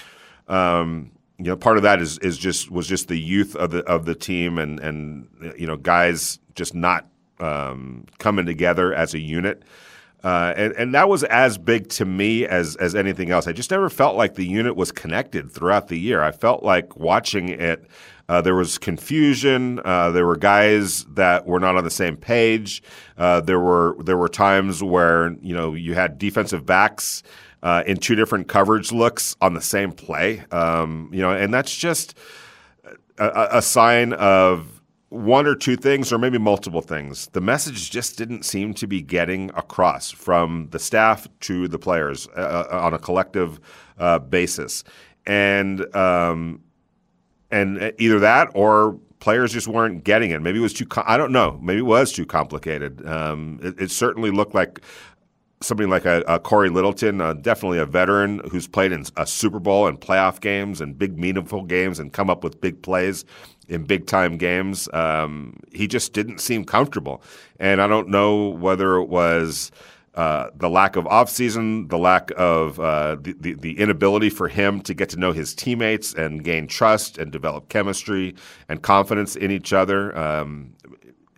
[0.48, 3.85] um, you know part of that is is just was just the youth of the
[3.85, 5.28] of the team and and
[5.59, 7.07] you know guys just not
[7.38, 9.62] um, coming together as a unit.
[10.24, 13.46] Uh, and, and that was as big to me as, as anything else.
[13.46, 16.22] I just never felt like the unit was connected throughout the year.
[16.22, 17.87] I felt like watching it,
[18.28, 19.81] uh, there was confusion.
[19.85, 22.83] Uh, there were guys that were not on the same page.
[23.16, 27.22] Uh, there were there were times where you know you had defensive backs
[27.62, 30.44] uh, in two different coverage looks on the same play.
[30.50, 32.18] Um, you know, and that's just
[33.18, 34.77] a, a sign of
[35.11, 37.29] one or two things, or maybe multiple things.
[37.29, 42.29] The message just didn't seem to be getting across from the staff to the players
[42.37, 43.59] uh, uh on a collective
[43.99, 44.85] uh, basis,
[45.27, 46.62] and um,
[47.51, 50.42] and either that or players just weren't getting it.
[50.42, 50.87] Maybe it was too.
[50.97, 51.59] I don't know.
[51.62, 53.07] Maybe it was too complicated.
[53.07, 54.81] Um, it, it, certainly looked like
[55.61, 59.59] somebody like a, a Cory Littleton, uh, definitely a veteran who's played in a Super
[59.59, 63.25] Bowl and playoff games and big meaningful games and come up with big plays
[63.68, 64.88] in big time games.
[64.92, 67.22] Um, he just didn't seem comfortable,
[67.59, 69.70] and I don't know whether it was.
[70.14, 74.81] Uh, the lack of offseason, the lack of uh, the, the, the, inability for him
[74.81, 78.35] to get to know his teammates and gain trust and develop chemistry
[78.68, 80.16] and confidence in each other.
[80.18, 80.72] Um,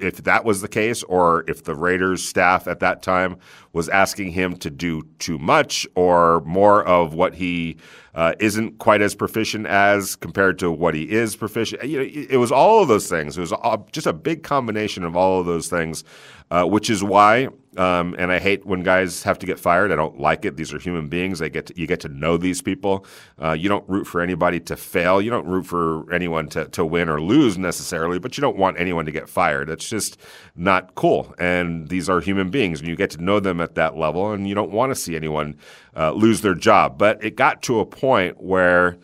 [0.00, 3.36] if that was the case, or if the Raiders staff at that time
[3.72, 7.76] was asking him to do too much or more of what he
[8.14, 11.84] uh, isn't quite as proficient as compared to what he is proficient.
[11.84, 13.38] You know, it was all of those things.
[13.38, 13.52] It was
[13.92, 16.02] just a big combination of all of those things,
[16.50, 19.92] uh, which is why um, and I hate when guys have to get fired.
[19.92, 20.56] I don't like it.
[20.56, 21.38] These are human beings.
[21.38, 23.06] They get to, you get to know these people.
[23.40, 25.22] Uh, you don't root for anybody to fail.
[25.22, 28.78] You don't root for anyone to, to win or lose necessarily, but you don't want
[28.78, 29.70] anyone to get fired.
[29.70, 30.18] It's just
[30.56, 31.34] not cool.
[31.38, 34.48] And these are human beings, and you get to know them at that level, and
[34.48, 35.56] you don't want to see anyone
[35.96, 36.98] uh, lose their job.
[36.98, 38.98] But it got to a point where,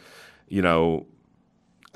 [0.49, 1.07] you know,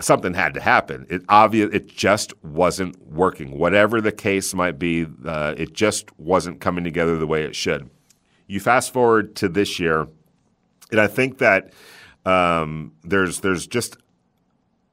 [0.00, 1.06] something had to happen.
[1.08, 3.58] It obvious it just wasn't working.
[3.58, 7.90] Whatever the case might be, uh, it just wasn't coming together the way it should.
[8.46, 10.08] You fast forward to this year,
[10.90, 11.72] and I think that
[12.26, 13.96] um, there's there's just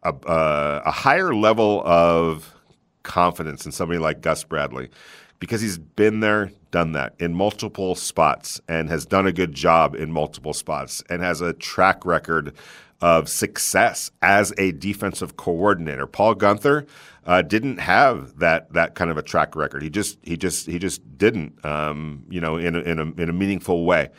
[0.04, 2.54] a, uh, a higher level of
[3.04, 4.90] confidence in somebody like Gus Bradley
[5.40, 9.96] because he's been there, done that in multiple spots, and has done a good job
[9.96, 12.54] in multiple spots, and has a track record
[13.02, 16.08] of success as a defensive coordinator.
[16.08, 16.88] Paul Guenther
[17.26, 19.84] uh, didn't have that that kind of a track record.
[19.84, 23.30] He just he just he just didn't, um, you know, in a, in a in
[23.30, 24.10] a meaningful way.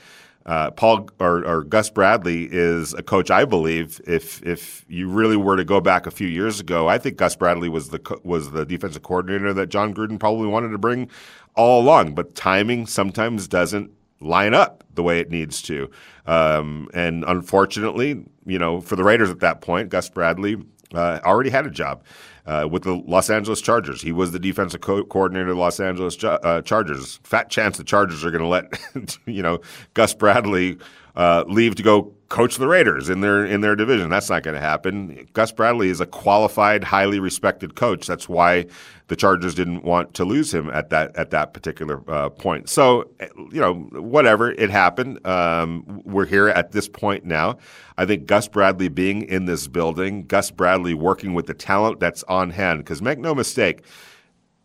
[0.47, 3.31] Uh, Paul or, or, Gus Bradley is a coach.
[3.31, 6.97] I believe if if you really were to go back a few years ago, I
[6.97, 10.79] think Gus Bradley was the was the defensive coordinator that Jon Gruden probably wanted to
[10.79, 11.11] bring
[11.55, 12.15] all along.
[12.15, 15.91] But timing sometimes doesn't line up the way it needs to.
[16.27, 20.57] Um, and unfortunately, you know, for the Raiders at that point, Gus Bradley
[20.95, 22.03] uh, already had a job
[22.47, 24.01] uh, with the Los Angeles Chargers.
[24.03, 27.21] He was the defensive co- coordinator of the Los Angeles uh, Chargers.
[27.23, 29.61] Fat chance the Chargers are going to let you know
[29.95, 30.79] Gus Bradley
[31.19, 34.09] uh, leave to go coach the Raiders in their in their division.
[34.09, 35.29] That's not going to happen.
[35.33, 38.07] Gus Bradley is a qualified, highly respected coach.
[38.07, 38.67] That's why
[39.09, 42.69] the Chargers didn't want to lose him at that at that particular uh, point.
[42.69, 43.11] So,
[43.51, 45.27] you know, whatever it happened.
[45.27, 47.59] Um, we're here at this point now.
[47.97, 52.23] I think Gus Bradley being in this building, Gus Bradley working with the talent that's
[52.25, 52.79] on hand.
[52.79, 53.83] Because make no mistake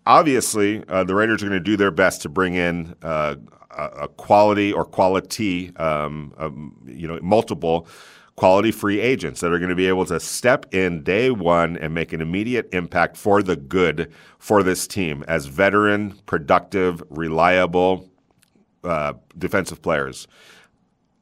[0.06, 3.36] obviously, uh, the Raiders are going to do their best to bring in uh,
[3.72, 7.88] a quality or quality, um, um, you know, multiple
[8.36, 11.94] quality free agents that are going to be able to step in day one and
[11.94, 18.10] make an immediate impact for the good for this team as veteran, productive, reliable
[18.84, 20.28] uh, defensive players.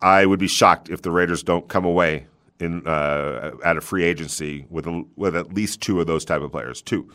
[0.02, 2.28] I would be shocked if the Raiders don't come away
[2.60, 6.42] in uh, at a free agency with a, with at least two of those type
[6.42, 6.82] of players.
[6.82, 7.10] Two.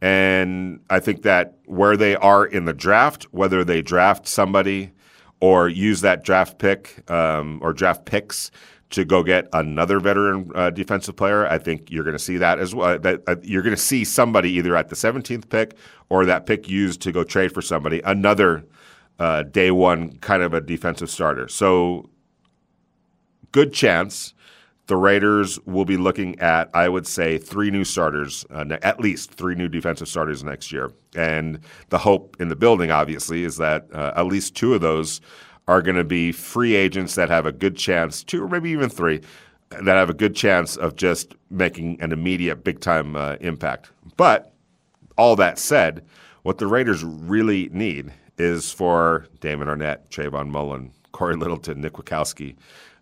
[0.00, 4.92] And I think that where they are in the draft, whether they draft somebody
[5.40, 8.50] or use that draft pick um, or draft picks
[8.90, 12.58] to go get another veteran uh, defensive player, I think you're going to see that
[12.58, 12.98] as well.
[12.98, 15.76] That uh, you're going to see somebody either at the 17th pick
[16.08, 18.64] or that pick used to go trade for somebody, another
[19.18, 21.46] uh, day one kind of a defensive starter.
[21.46, 22.08] So
[23.52, 24.34] good chance
[24.90, 29.32] the Raiders will be looking at, I would say, three new starters, uh, at least
[29.32, 30.90] three new defensive starters next year.
[31.14, 35.20] And the hope in the building, obviously, is that uh, at least two of those
[35.68, 38.90] are going to be free agents that have a good chance, two or maybe even
[38.90, 39.20] three,
[39.70, 43.92] that have a good chance of just making an immediate big time uh, impact.
[44.16, 44.52] But
[45.16, 46.04] all that said,
[46.42, 52.56] what the Raiders really need is for Damon Arnette, Trayvon Mullen, Cory Littleton, Nick Kwiatkowski,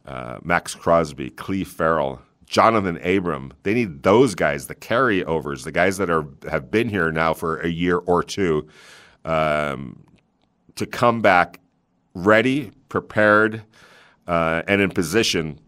[0.07, 3.53] uh, Maxx Crosby, Clelin Ferrell, Johnathan Abram.
[3.63, 7.61] They need those guys, the carryovers, the guys that are have been here now for
[7.61, 8.67] a year or two,
[9.25, 10.03] um,
[10.77, 11.61] to come back
[12.15, 13.63] ready, prepared,
[14.27, 15.61] uh, and in position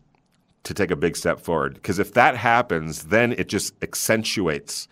[0.62, 1.74] to take a big step forward.
[1.74, 4.88] Because if that happens, then it just accentuates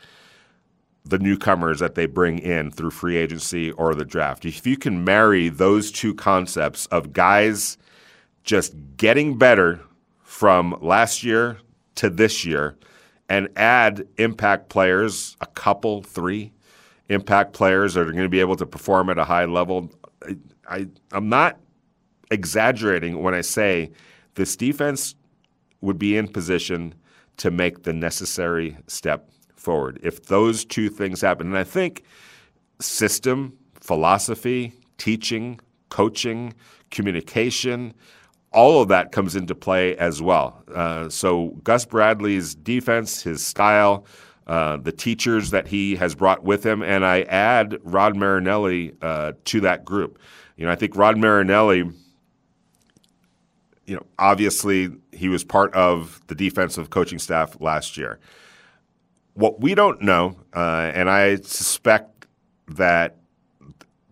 [1.05, 4.45] the newcomers that they bring in through free agency or the draft.
[4.45, 7.79] If you can marry those two concepts of guys
[8.49, 9.79] just getting better
[10.23, 11.59] from last year
[11.95, 12.79] to this year
[13.29, 16.51] and add impact players, a couple, three
[17.11, 19.91] impact players that are going to be able to perform at a high level.
[20.67, 21.61] I, am not
[22.31, 23.91] exaggerating when I say
[24.35, 25.15] this defense
[25.83, 26.95] would be in position
[27.37, 30.01] to make the necessary step forward.
[30.03, 32.03] If those two things happen, and I think
[32.81, 36.55] system, philosophy, teaching, coaching,
[36.91, 37.93] communication,
[38.53, 40.63] all of that comes into play as well.
[40.75, 44.07] Uh, so Gus Bradley's defense, his style,
[44.47, 49.33] uh, the teachers that he has brought with him, and I add Rod Marinelli uh,
[49.45, 50.19] to that group.
[50.57, 51.91] You know, I think Rod Marinelli.
[53.85, 58.19] You know, obviously he was part of the defensive coaching staff last year.
[59.33, 62.27] What we don't know, uh, and I suspect
[62.69, 63.17] that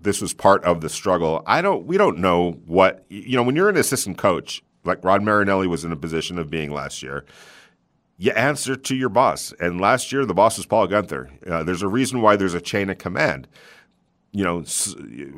[0.06, 1.42] this was part of the struggle.
[1.46, 1.84] I don't.
[1.84, 5.84] We don't know what you know when you're an assistant coach like Rod Marinelli was
[5.84, 7.24] in a position of being last year.
[8.16, 11.28] You answer to your boss, and last year the boss was Paul Guenther.
[11.50, 13.48] Uh, there's a reason why there's a chain of command.
[14.30, 14.62] You know,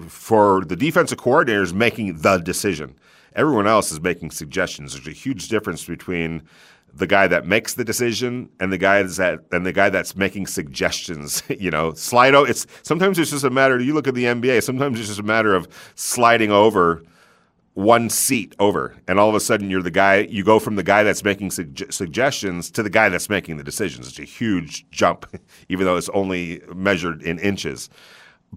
[0.06, 2.96] for the defensive coordinators making the decision,
[3.34, 4.92] everyone else is making suggestions.
[4.92, 6.42] There's a huge difference between
[6.94, 10.46] the guy that makes the decision and the guy that and the guy that's making
[10.46, 11.42] suggestions.
[11.48, 12.50] you know, slide over.
[12.50, 13.78] It's sometimes it's just a matter.
[13.78, 14.62] You look at the NBA.
[14.62, 17.02] Sometimes it's just a matter of sliding over
[17.74, 20.18] one seat over, and all of a sudden you're the guy.
[20.18, 24.08] You go from the guy that's making suggestions to the guy that's making the decisions.
[24.08, 25.26] It's a huge jump,
[25.68, 27.88] even though it's only measured in inches.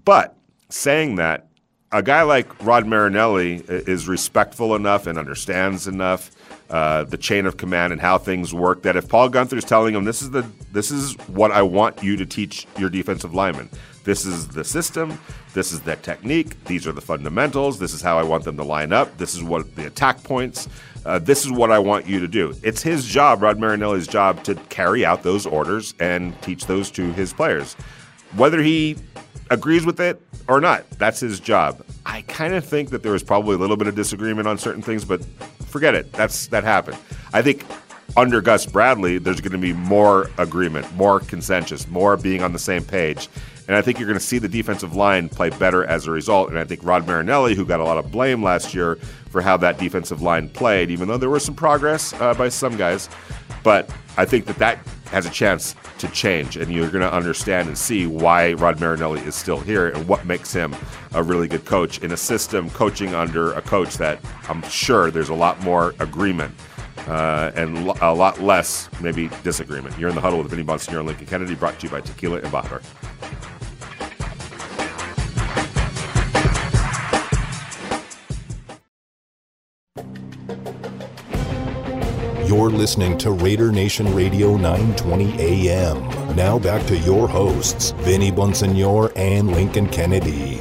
[0.03, 0.35] But
[0.69, 1.47] saying that,
[1.91, 6.31] a guy like Rod Marinelli is respectful enough and understands enough
[6.71, 8.81] uh, the chain of command and how things work.
[8.83, 12.01] That if Paul Guenther is telling him this is the this is what I want
[12.01, 13.69] you to teach your defensive linemen.
[14.03, 15.19] This is the system.
[15.53, 16.63] This is the technique.
[16.63, 17.77] These are the fundamentals.
[17.77, 19.15] This is how I want them to line up.
[19.17, 20.67] This is what the attack points.
[21.05, 22.53] Uh, this is what I want you to do.
[22.63, 27.11] It's his job, Rod Marinelli's job, to carry out those orders and teach those to
[27.13, 27.73] his players.
[28.35, 28.95] Whether he
[29.49, 31.83] agrees with it or not, that's his job.
[32.05, 34.81] I kind of think that there was probably a little bit of disagreement on certain
[34.81, 35.21] things, but
[35.71, 36.11] forget it.
[36.13, 36.97] That's that happened.
[37.33, 37.65] I think
[38.17, 42.59] under Gus Bradley, there's going to be more agreement, more consensus, more being on the
[42.59, 43.29] same page.
[43.67, 46.49] And I think you're going to see the defensive line play better as a result.
[46.49, 48.95] And I think Rod Marinelli, who got a lot of blame last year
[49.29, 52.75] for how that defensive line played, even though there was some progress uh, by some
[52.75, 53.07] guys,
[53.63, 54.79] but I think that that
[55.11, 59.21] has a chance to change, and you're going to understand and see why Rod Marinelli
[59.21, 60.73] is still here and what makes him
[61.13, 65.29] a really good coach in a system coaching under a coach that I'm sure there's
[65.29, 66.55] a lot more agreement
[67.07, 69.97] uh, and a lot less maybe disagreement.
[69.97, 72.37] You're in the huddle with Vinny Bonsignore and Lincoln Kennedy, brought to you by Tequila
[72.37, 72.81] and Embajador.
[82.51, 86.35] You're listening to Raider Nation Radio 920 AM.
[86.35, 90.59] Now back to your hosts, Vinny Bonsignore and Lincoln Kennedy.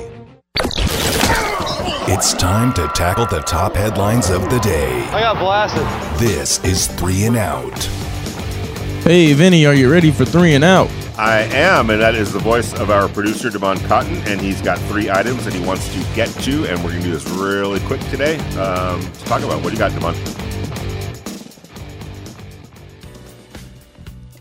[2.06, 5.02] It's time to tackle the top headlines of the day.
[5.08, 5.82] I got blasted.
[6.20, 7.76] This is Three and Out.
[9.02, 10.88] Hey, Vinny, are you ready for three and out?
[11.18, 14.78] I am, and that is the voice of our producer, Devon Cotton, and he's got
[14.82, 17.80] three items that he wants to get to, and we're going to do this really
[17.80, 18.38] quick today.
[18.56, 20.14] Um, to talk about what do you got, Devon?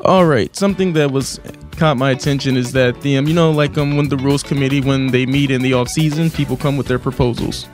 [0.05, 1.39] All right, something that was
[1.75, 4.81] caught my attention is that the um, you know like um when the rules committee
[4.81, 7.67] when they meet in the off season, people come with their proposals.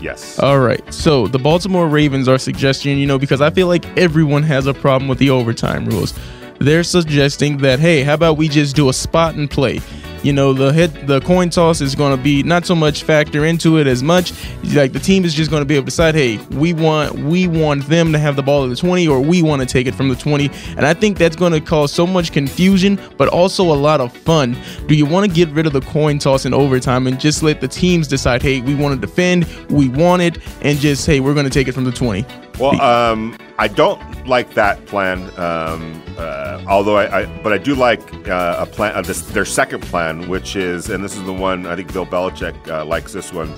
[0.00, 0.38] Yes.
[0.38, 4.42] All right, so the Baltimore Ravens are suggesting you know because I feel like everyone
[4.44, 6.14] has a problem with the overtime rules.
[6.60, 9.80] They're suggesting that hey, how about we just do a spot and play?
[10.22, 13.44] You know the hit the coin toss is going to be not so much factor
[13.44, 14.32] into it as much.
[14.74, 17.48] Like the team is just going to be able to decide hey we want we
[17.48, 19.94] want them to have the ball at the 20 or we want to take it
[19.94, 23.64] from the 20 and i think that's going to cause so much confusion but also
[23.64, 24.56] a lot of fun.
[24.86, 27.60] Do you want to get rid of the coin toss in overtime and just let
[27.60, 31.34] the teams decide hey we want to defend we want it and just hey we're
[31.34, 32.24] going to take it from the 20
[32.58, 35.22] well um I don't like that plan.
[35.38, 38.94] Um, uh, although I, I, but I do like uh, a plan.
[38.94, 42.04] Uh, this, their second plan, which is, and this is the one I think Bill
[42.04, 43.12] Belichick uh, likes.
[43.12, 43.52] This one.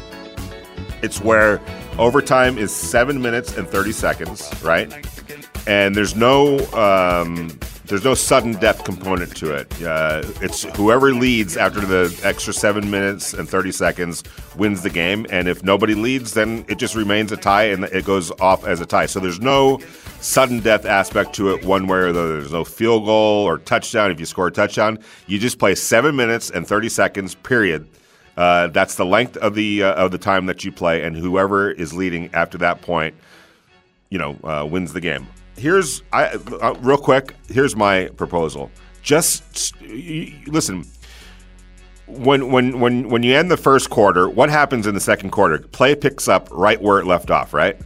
[1.02, 1.58] It's where
[1.98, 4.92] overtime is seven minutes and thirty seconds, right?
[5.66, 9.82] And there's no um, there's no sudden death component to it.
[9.82, 14.22] Uh, it's whoever leads after the extra seven minutes and 30 seconds
[14.56, 15.26] wins the game.
[15.28, 18.80] And if nobody leads, then it just remains a tie and it goes off as
[18.80, 19.06] a tie.
[19.06, 19.80] So there's no
[20.20, 22.40] sudden death aspect to it one way or the other.
[22.40, 24.10] There's no field goal or touchdown.
[24.10, 27.86] If you score a touchdown, you just play seven minutes and 30 seconds, period.
[28.36, 31.70] Uh, that's the length of the uh, of the time that you play, and whoever
[31.70, 33.14] is leading after that point,
[34.10, 37.34] you know, uh, wins the game here's I uh, real quick.
[37.48, 38.70] Here's my proposal.
[39.02, 39.74] Just
[40.46, 40.84] listen.
[42.06, 45.58] When when when when you end the first quarter, what happens in the second quarter?
[45.58, 47.76] Play picks up right where it left off, right?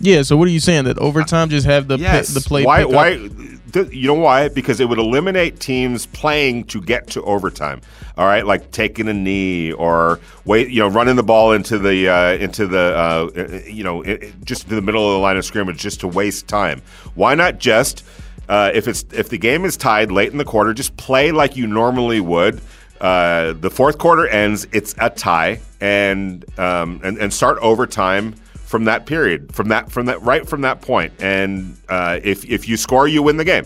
[0.00, 0.22] Yeah.
[0.22, 2.28] So what are you saying that overtime just have the yes.
[2.28, 2.64] the play?
[2.64, 2.84] Why?
[2.84, 3.28] why?
[3.74, 4.48] You know why?
[4.48, 7.80] Because it would eliminate teams playing to get to overtime.
[8.16, 12.08] All right, like taking a knee or wait, you know, running the ball into the
[12.08, 14.02] uh, into the uh, you know
[14.44, 16.82] just to the middle of the line of scrimmage just to waste time.
[17.14, 18.04] Why not just
[18.48, 21.56] uh, if it's if the game is tied late in the quarter, just play like
[21.56, 22.60] you normally would.
[23.00, 28.34] Uh, the fourth quarter ends, it's a tie, and um, and and start overtime
[28.68, 31.10] from that period, from that from that right from that point.
[31.20, 33.64] And uh, if if you score, you win the game.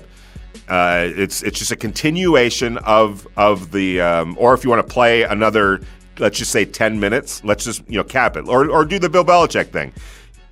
[0.69, 4.93] Uh, it's it's just a continuation of of the um, or if you want to
[4.93, 5.81] play another,
[6.21, 7.43] let's just say ten minutes.
[7.43, 9.93] Let's just you know cap it or or do the Bill Belichick thing.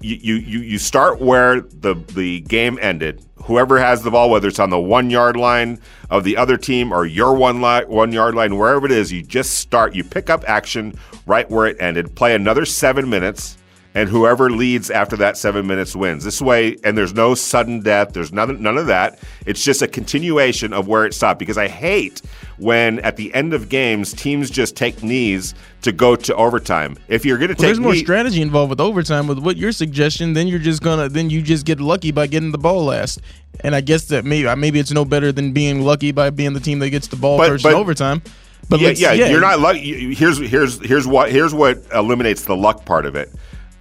[0.00, 3.24] You you you start where the the game ended.
[3.44, 5.78] Whoever has the ball, whether it's on the one yard line
[6.10, 9.60] of the other team or your one one yard line, wherever it is, you just
[9.60, 9.94] start.
[9.94, 12.16] You pick up action right where it ended.
[12.16, 13.58] Play another seven minutes
[13.94, 16.24] and whoever leads after that seven minutes wins.
[16.24, 18.12] This way, and there's no sudden death.
[18.12, 19.18] There's none, none of that.
[19.46, 21.38] It's just a continuation of where it stopped.
[21.38, 22.22] Because I hate
[22.58, 26.96] when at the end of games teams just take knees to go to overtime.
[27.08, 29.26] If you're going to well, take, there's more strategy involved with overtime.
[29.26, 32.52] With what your suggestion, then you're just gonna then you just get lucky by getting
[32.52, 33.20] the ball last.
[33.62, 36.60] And I guess that maybe maybe it's no better than being lucky by being the
[36.60, 38.22] team that gets the ball but, first but, in overtime.
[38.68, 40.14] But yeah, yeah, yeah, you're not lucky.
[40.14, 43.32] Here's here's here's what here's what eliminates the luck part of it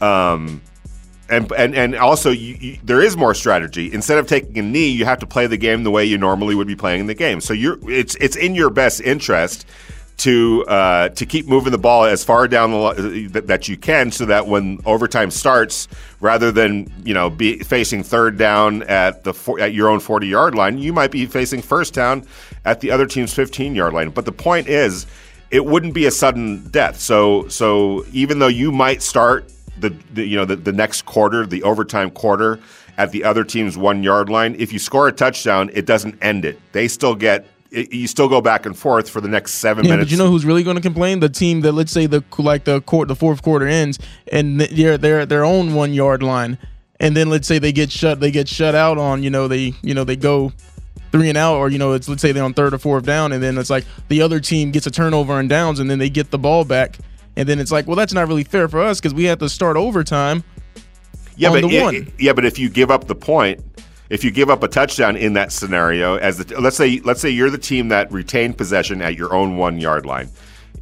[0.02, 0.62] um,
[1.30, 3.92] and and and also, you, you, there is more strategy.
[3.94, 6.56] Instead of taking a knee, you have to play the game the way you normally
[6.56, 7.40] would be playing the game.
[7.42, 9.66] So you're it's it's in your best interest
[10.20, 14.12] to uh, to keep moving the ball as far down the that, that you can,
[14.12, 15.88] so that when overtime starts,
[16.20, 20.56] rather than you know be facing third down at the at your own forty yard
[20.56, 22.26] line, you might be facing first down
[22.66, 24.10] at the other team's fifteen yard line.
[24.10, 25.06] But the point is,
[25.52, 27.00] it wouldn't be a sudden death.
[27.00, 31.46] So so even though you might start the, the you know the, the next quarter,
[31.46, 32.60] the overtime quarter,
[32.98, 34.56] at the other team's one yard line.
[34.60, 36.60] If you score a touchdown, it doesn't end it.
[36.72, 39.92] They still get it, you still go back and forth for the next seven yeah,
[39.92, 40.08] minutes.
[40.08, 41.20] But you know who's really going to complain?
[41.20, 44.00] The team that let's say the like the court the fourth quarter ends
[44.32, 46.58] and they're they're their own one yard line,
[47.00, 49.74] and then let's say they get shut they get shut out on you know they
[49.82, 50.52] you know they go
[51.12, 53.32] three and out or you know it's let's say they're on third or fourth down
[53.32, 56.10] and then it's like the other team gets a turnover and downs and then they
[56.10, 57.00] get the ball back
[57.40, 59.50] and then it's like, well, that's not really fair for us because we have to
[59.50, 60.44] start overtime.
[61.36, 63.62] Yeah, but it, yeah, but if you give up the point,
[64.10, 67.30] if you give up a touchdown in that scenario, as the let's say let's say
[67.30, 70.30] you're the team that retained possession at your own one yard line,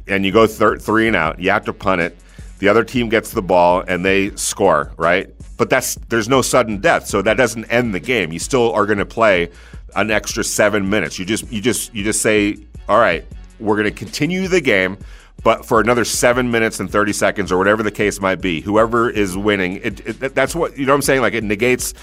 [0.06, 2.18] and you go thir- three and out, you have to punt it.
[2.58, 5.32] The other team gets the ball and they score, right?
[5.58, 8.32] but that's there's no sudden death, so that doesn't end the game.
[8.32, 9.50] You still are going to play
[9.96, 11.18] an extra seven minutes.
[11.18, 12.56] You just you just you just say,
[12.88, 13.26] all right,
[13.60, 14.96] we're going to continue the game,
[15.42, 19.08] but for another seven minutes and thirty seconds or whatever the case might be, whoever
[19.08, 20.92] is winning, it, it, that's what you know.
[20.92, 21.94] what I'm saying like it negates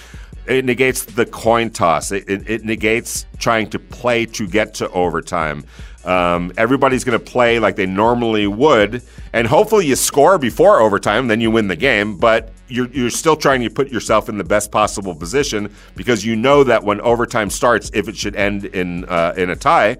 [0.48, 2.12] it negates the coin toss.
[2.12, 5.66] It, it, it negates trying to play to get to overtime.
[6.04, 9.02] Um, everybody's going to play like they normally would,
[9.34, 12.18] and hopefully you score before overtime, then you win the game.
[12.18, 16.36] But you're, you're still trying to put yourself in the best possible position because you
[16.36, 19.98] know that when overtime starts, if it should end in uh, in a tie,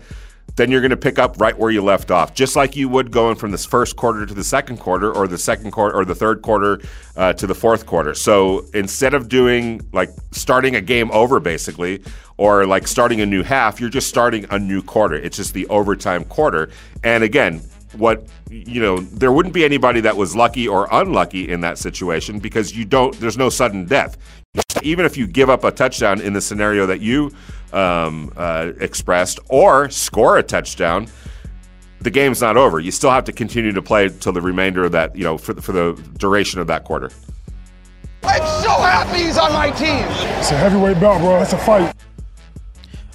[0.56, 3.12] then you're going to pick up right where you left off, just like you would
[3.12, 6.16] going from this first quarter to the second quarter, or the second quarter, or the
[6.16, 6.82] third quarter
[7.16, 8.14] uh, to the fourth quarter.
[8.14, 12.02] So instead of doing like starting a game over, basically,
[12.38, 15.16] or like starting a new half, you're just starting a new quarter.
[15.16, 16.70] It's just the overtime quarter.
[17.04, 17.62] And again,
[17.98, 22.40] what you know, there wouldn't be anybody that was lucky or unlucky in that situation
[22.40, 23.18] because you don't.
[23.20, 24.18] There's no sudden death.
[24.84, 27.32] Even if you give up a touchdown in the scenario that you
[27.74, 31.08] um, uh, expressed or score a touchdown,
[32.02, 32.80] the game's not over.
[32.80, 35.56] You still have to continue to play till the remainder of that, you know, for,
[35.56, 37.10] for the duration of that quarter.
[38.24, 40.06] I'm so happy he's on my team.
[40.40, 41.42] It's a heavyweight belt, bro.
[41.42, 41.96] It's a fight.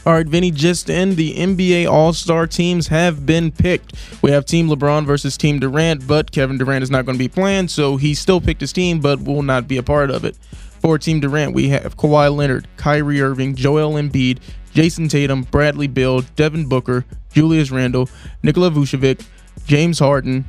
[0.06, 3.92] All right, Vinny, just in the NBA All Star teams have been picked.
[4.22, 7.28] We have Team LeBron versus Team Durant, but Kevin Durant is not going to be
[7.28, 10.38] playing, so he still picked his team, but will not be a part of it.
[10.80, 14.38] For Team Durant, we have Kawhi Leonard, Kyrie Irving, Joel Embiid,
[14.72, 18.08] Jayson Tatum, Bradley Beal, Devin Booker, Julius Randle,
[18.42, 19.24] Nikola Vucevic,
[19.66, 20.46] James Harden,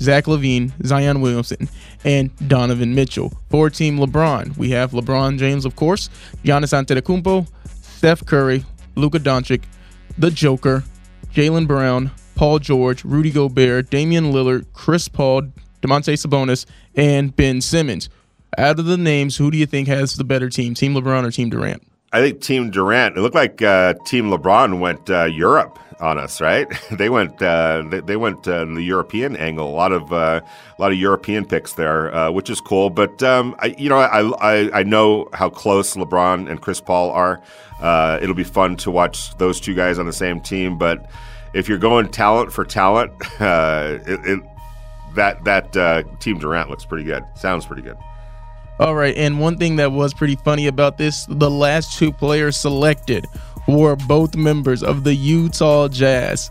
[0.00, 1.68] Zach LaVine, Zion Williamson,
[2.04, 3.32] and Donovan Mitchell.
[3.50, 6.08] For Team LeBron, we have LeBron James, of course,
[6.44, 7.46] Giannis Antetokounmpo,
[7.82, 8.64] Steph Curry,
[8.96, 9.64] Luka Doncic,
[10.16, 10.82] the Joker,
[11.34, 15.42] Jaylen Brown, Paul George, Rudy Gobert, Damian Lillard, Chris Paul,
[15.82, 16.64] Domantas Sabonis,
[16.94, 18.08] and Ben Simmons.
[18.58, 21.30] Out of the names, who do you think has the better team, Team LeBron or
[21.30, 21.82] Team Durant?
[22.14, 23.16] I think Team Durant.
[23.16, 26.68] It looked like uh, Team LeBron went uh, Europe on us, right?
[26.92, 29.68] they went uh, they, they, went uh, the European angle.
[29.68, 30.40] A lot of uh,
[30.78, 32.88] a lot of European picks there, uh, which is cool.
[32.88, 37.10] But um, I, you know, I, I, I know how close LeBron and Chris Paul
[37.10, 37.42] are.
[38.22, 40.78] it'll be fun to watch those two guys on the same team.
[40.78, 41.10] But
[41.52, 44.40] if you're going talent for talent, it, it,
[45.16, 47.24] that that Team Durant looks pretty good.
[47.34, 47.96] Sounds pretty good.
[48.80, 52.56] All right, and one thing that was pretty funny about this, the last two players
[52.56, 53.26] selected
[53.68, 56.50] were both members of the Utah Jazz.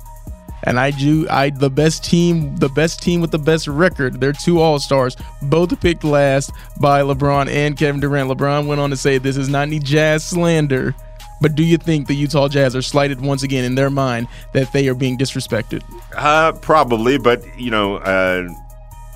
[0.65, 4.21] And I do I the best team, the best team with the best record.
[4.21, 8.30] They're two all-stars, both picked last by LeBron and Kevin Durant.
[8.30, 10.95] LeBron went on to say this is not any jazz slander.
[11.41, 14.71] But do you think the Utah Jazz are slighted once again in their mind that
[14.71, 15.84] they are being disrespected?
[16.15, 18.47] Uh, probably, but you know, uh,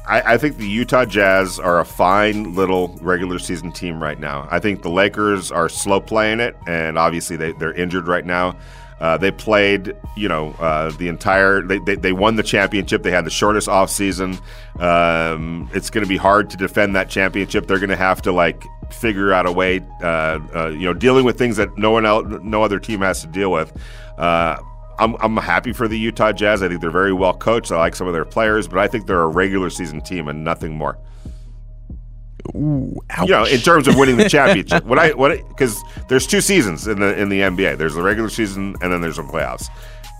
[0.07, 4.47] I, I, think the Utah Jazz are a fine little regular season team right now.
[4.49, 8.57] I think the Lakers are slow playing it, and obviously they, they're injured right now.
[8.99, 11.61] Uh, they played, you know, uh, the entire.
[11.61, 13.03] They, they, they, won the championship.
[13.03, 14.41] They had the shortest offseason.
[14.81, 17.67] Um, it's going to be hard to defend that championship.
[17.67, 21.25] They're going to have to like figure out a way, uh, uh, you know, dealing
[21.25, 23.71] with things that no one else, no other team has to deal with.
[24.99, 26.63] I'm, I'm happy for the Utah Jazz.
[26.63, 27.71] I think they're very well coached.
[27.71, 30.43] I like some of their players, but I think they're a regular season team and
[30.43, 30.97] nothing more.
[32.55, 36.41] Ooh, you know, in terms of winning the championship, what I what because there's two
[36.41, 37.77] seasons in the in the NBA.
[37.77, 39.67] There's the regular season and then there's the playoffs.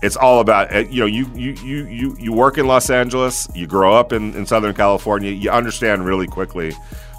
[0.02, 3.48] It's all about uh, you know you you you you you work in Los Angeles,
[3.54, 6.72] you grow up in in Southern California, you understand really quickly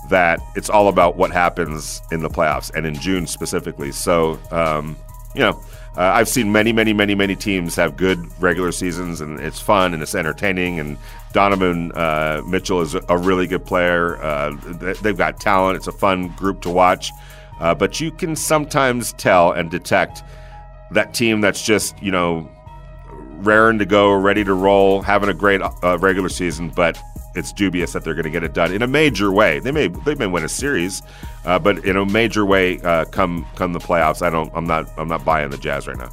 [0.10, 3.92] that it's all about what happens in the playoffs and in June specifically.
[3.92, 4.96] So um,
[5.34, 5.62] you know
[5.98, 9.94] uh, I've seen many, many, many, many teams have good regular seasons, and it's fun
[9.94, 10.80] and it's entertaining.
[10.80, 10.98] And
[11.34, 14.18] Donovan uh, Mitchell is a really good player.
[14.24, 14.56] Uh,
[15.02, 15.78] they've got talent.
[15.78, 17.12] It's a fun group to watch.
[17.60, 20.24] Uh, but you can sometimes tell and detect
[20.92, 22.50] that team that's just, you know,
[23.42, 26.98] raring to go, ready to roll, having a great uh, regular season, but
[27.40, 29.60] it's dubious that they're going to get it done in a major way.
[29.60, 31.02] They may they may win a series,
[31.46, 34.52] uh, but in a major way, uh, come come the playoffs, I don't.
[34.54, 34.88] I'm not.
[34.98, 36.12] I'm not buying the Jazz right now.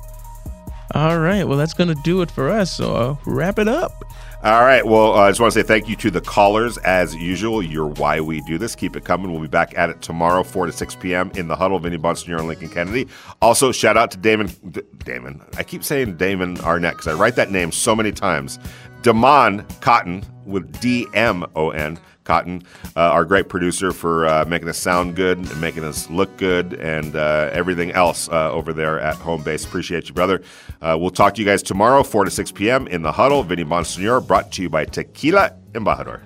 [0.94, 1.46] All right.
[1.46, 2.72] Well, that's going to do it for us.
[2.72, 4.04] So uh, wrap it up.
[4.42, 4.86] All right.
[4.86, 7.62] Well, uh, I just want to say thank you to the callers as usual.
[7.62, 8.76] You're why we do this.
[8.76, 9.32] Keep it coming.
[9.32, 11.32] We'll be back at it tomorrow, 4 to 6 p.m.
[11.34, 11.78] in the huddle.
[11.78, 13.08] Vinny Bonsignore and Lincoln Kennedy.
[13.42, 14.46] Also, shout out to Damon.
[14.70, 15.42] D- Damon.
[15.58, 18.58] I keep saying Damon Arnette because I write that name so many times.
[19.02, 22.62] Damon Cotton with D M O N Cotton,
[22.96, 26.74] uh, our great producer for uh, making us sound good and making us look good
[26.74, 29.64] and uh, everything else uh, over there at home base.
[29.64, 30.42] Appreciate you, brother.
[30.82, 32.86] Uh, we'll talk to you guys tomorrow, 4 to 6 p.m.
[32.88, 33.42] in the huddle.
[33.42, 36.20] Vinny Bonsignore, brought to you by Tequila Embajador.